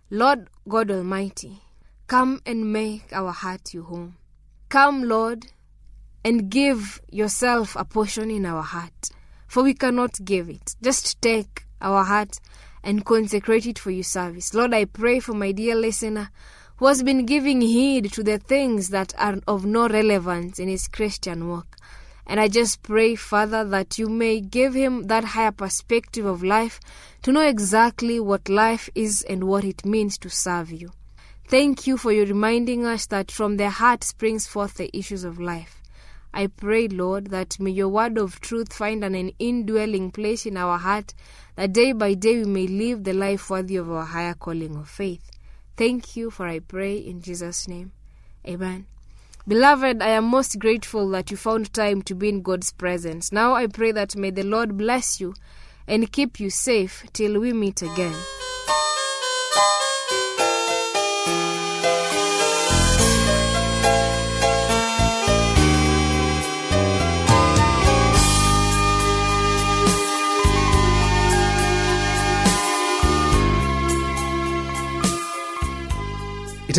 Lord 0.10 0.50
God 0.68 0.89
Almighty, 0.89 1.62
come 2.08 2.42
and 2.48 2.74
make 2.74 3.13
our 3.13 3.32
heart 3.32 3.76
your 3.76 3.84
home. 3.84 4.18
Come, 4.70 5.04
Lord, 5.04 5.46
and 6.26 6.50
give 6.50 7.00
yourself 7.12 7.76
a 7.76 7.86
portion 7.86 8.32
in 8.32 8.48
our 8.48 8.63
heart. 8.63 9.12
For 9.50 9.64
we 9.64 9.74
cannot 9.74 10.24
give 10.24 10.48
it. 10.48 10.76
Just 10.82 11.22
take 11.22 11.66
our 11.82 12.06
heart 12.06 12.40
and 12.84 13.04
consecrate 13.04 13.66
it 13.66 13.78
for 13.78 13.92
your 13.92 14.04
service. 14.04 14.54
Lord, 14.54 14.74
I 14.74 14.86
pray 14.86 15.20
for 15.20 15.34
my 15.34 15.52
dear 15.52 15.76
listener 15.76 16.30
who 16.78 16.86
has 16.86 17.04
been 17.04 17.26
giving 17.26 17.60
heed 17.60 18.14
to 18.14 18.24
the 18.24 18.38
things 18.38 18.90
that 18.90 19.14
are 19.18 19.40
of 19.48 19.66
no 19.66 19.90
relevance 19.90 20.60
in 20.60 20.70
his 20.70 20.88
Christian 20.88 21.50
walk. 21.50 21.76
And 22.26 22.40
I 22.40 22.48
just 22.48 22.84
pray, 22.84 23.16
Father, 23.16 23.66
that 23.66 23.98
you 23.98 24.08
may 24.08 24.40
give 24.40 24.76
him 24.76 25.08
that 25.08 25.24
higher 25.24 25.52
perspective 25.52 26.26
of 26.26 26.44
life 26.44 26.80
to 27.24 27.32
know 27.32 27.42
exactly 27.42 28.20
what 28.20 28.48
life 28.48 28.88
is 28.94 29.24
and 29.24 29.46
what 29.46 29.66
it 29.66 29.84
means 29.84 30.18
to 30.20 30.30
serve 30.30 30.72
you. 30.72 30.92
Thank 31.48 31.88
you 31.88 31.98
for 31.98 32.12
your 32.12 32.28
reminding 32.28 32.86
us 32.86 33.08
that 33.08 33.32
from 33.32 33.58
the 33.58 33.72
heart 33.72 34.04
springs 34.04 34.46
forth 34.46 34.76
the 34.76 34.96
issues 34.96 35.24
of 35.24 35.40
life. 35.40 35.82
I 36.34 36.48
pray, 36.48 36.88
Lord, 36.88 37.28
that 37.32 37.60
may 37.60 37.72
your 37.72 37.89
word 37.89 38.18
of 38.18 38.39
truth 38.39 38.74
find 38.74 39.04
an 39.04 39.15
indwelling 39.39 40.12
place 40.12 40.46
in 40.46 40.58
our 40.58 40.78
heart, 40.78 41.13
that 41.56 41.74
day 41.74 41.92
by 41.92 42.13
day 42.13 42.38
we 42.38 42.46
may 42.46 42.68
live 42.68 43.04
the 43.04 43.13
life 43.13 43.50
worthy 43.50 43.76
of 43.76 43.92
our 43.92 44.06
higher 44.06 44.36
calling 44.36 44.76
of 44.76 44.89
faith. 44.89 45.32
Thank 45.76 46.15
you, 46.15 46.30
for 46.30 46.48
I 46.48 46.60
pray 46.60 46.98
in 46.98 47.22
Jesus' 47.22 47.68
name. 47.68 47.92
Amen. 48.48 48.86
Beloved, 49.48 50.02
I 50.02 50.10
am 50.10 50.26
most 50.26 50.60
grateful 50.60 51.10
that 51.10 51.32
you 51.32 51.38
found 51.38 51.74
time 51.74 52.04
to 52.04 52.13
be 52.13 52.30
in 52.30 52.42
God's 52.42 52.72
presence. 52.72 53.32
Now 53.32 53.56
I 53.56 53.68
pray 53.68 53.92
that 53.94 54.15
may 54.15 54.30
the 54.30 54.44
Lord 54.44 54.78
bless 54.78 55.20
you 55.20 55.34
and 55.88 56.12
keep 56.12 56.39
you 56.39 56.50
safe 56.50 57.06
till 57.13 57.39
we 57.39 57.54
meet 57.54 57.82
again. 57.82 58.13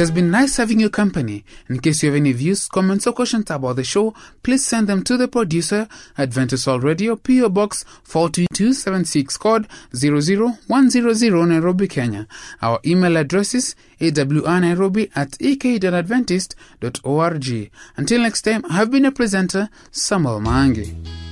Has 0.00 0.10
been 0.10 0.30
nice 0.30 0.56
having 0.56 0.80
your 0.80 0.88
company. 0.88 1.44
In 1.68 1.78
case 1.78 2.02
you 2.02 2.08
have 2.08 2.16
any 2.16 2.32
views, 2.32 2.66
comments, 2.68 3.06
or 3.06 3.12
questions 3.12 3.50
about 3.50 3.76
the 3.76 3.84
show, 3.84 4.14
please 4.42 4.64
send 4.64 4.88
them 4.88 5.02
to 5.04 5.16
the 5.16 5.28
producer, 5.28 5.86
Adventist 6.16 6.66
World 6.66 6.82
Radio, 6.84 7.16
PO 7.16 7.48
Box 7.50 7.84
42276, 8.04 9.36
code 9.36 9.66
00100 9.92 11.48
Nairobi, 11.48 11.88
Kenya. 11.88 12.26
Our 12.62 12.80
email 12.86 13.16
address 13.16 13.54
is 13.54 13.74
awnairobi 14.00 15.10
at 15.14 15.36
ek.adventist.org. 15.40 17.70
Until 17.96 18.22
next 18.22 18.42
time, 18.42 18.64
I 18.70 18.74
have 18.74 18.90
been 18.90 19.04
a 19.04 19.12
presenter, 19.12 19.68
Samuel 19.90 20.40
Mangi. 20.40 21.29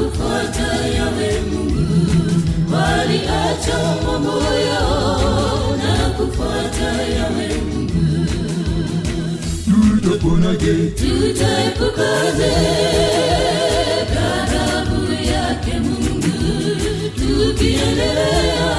Kufuata 0.00 0.68
yawe 0.96 1.28
tutaponaje 10.30 10.74
tutaepukaje 10.90 12.52
ghadhabu 14.14 15.12
yake 15.32 15.74
Mungu 15.80 16.32
tukiendelea 17.14 18.70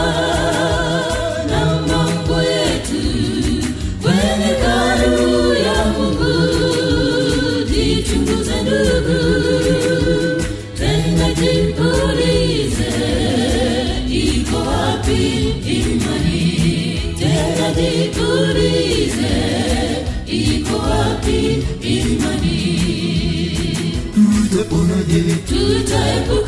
tutaponaje 24.71 25.35
tutaepukaje 25.47 26.40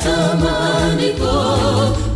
kufuata 0.00 0.36
maandiko 0.36 1.32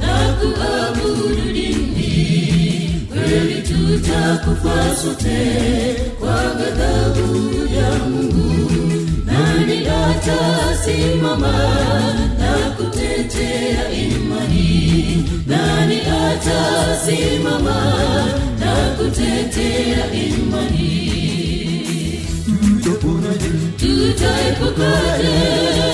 na 0.00 0.16
kuabudu 0.40 1.52
dini, 1.52 3.06
kweli 3.12 3.62
tutakufa 3.62 4.96
sote 4.96 5.40
kwa 6.20 6.34
ghadhabu 6.34 7.28
ya 7.76 7.90
Mungu. 8.08 8.70
Nani 9.26 9.86
atasimama 9.88 11.52
na 12.38 12.52
kutetea 12.76 13.90
imani? 13.92 15.24
Nani 15.46 16.00
atasimama 16.00 17.78
na 18.60 18.74
kutetea 18.96 20.12
imani? 20.12 20.94
Tutaepukaje? 23.78 25.93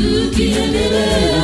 tukiendelea 0.00 1.39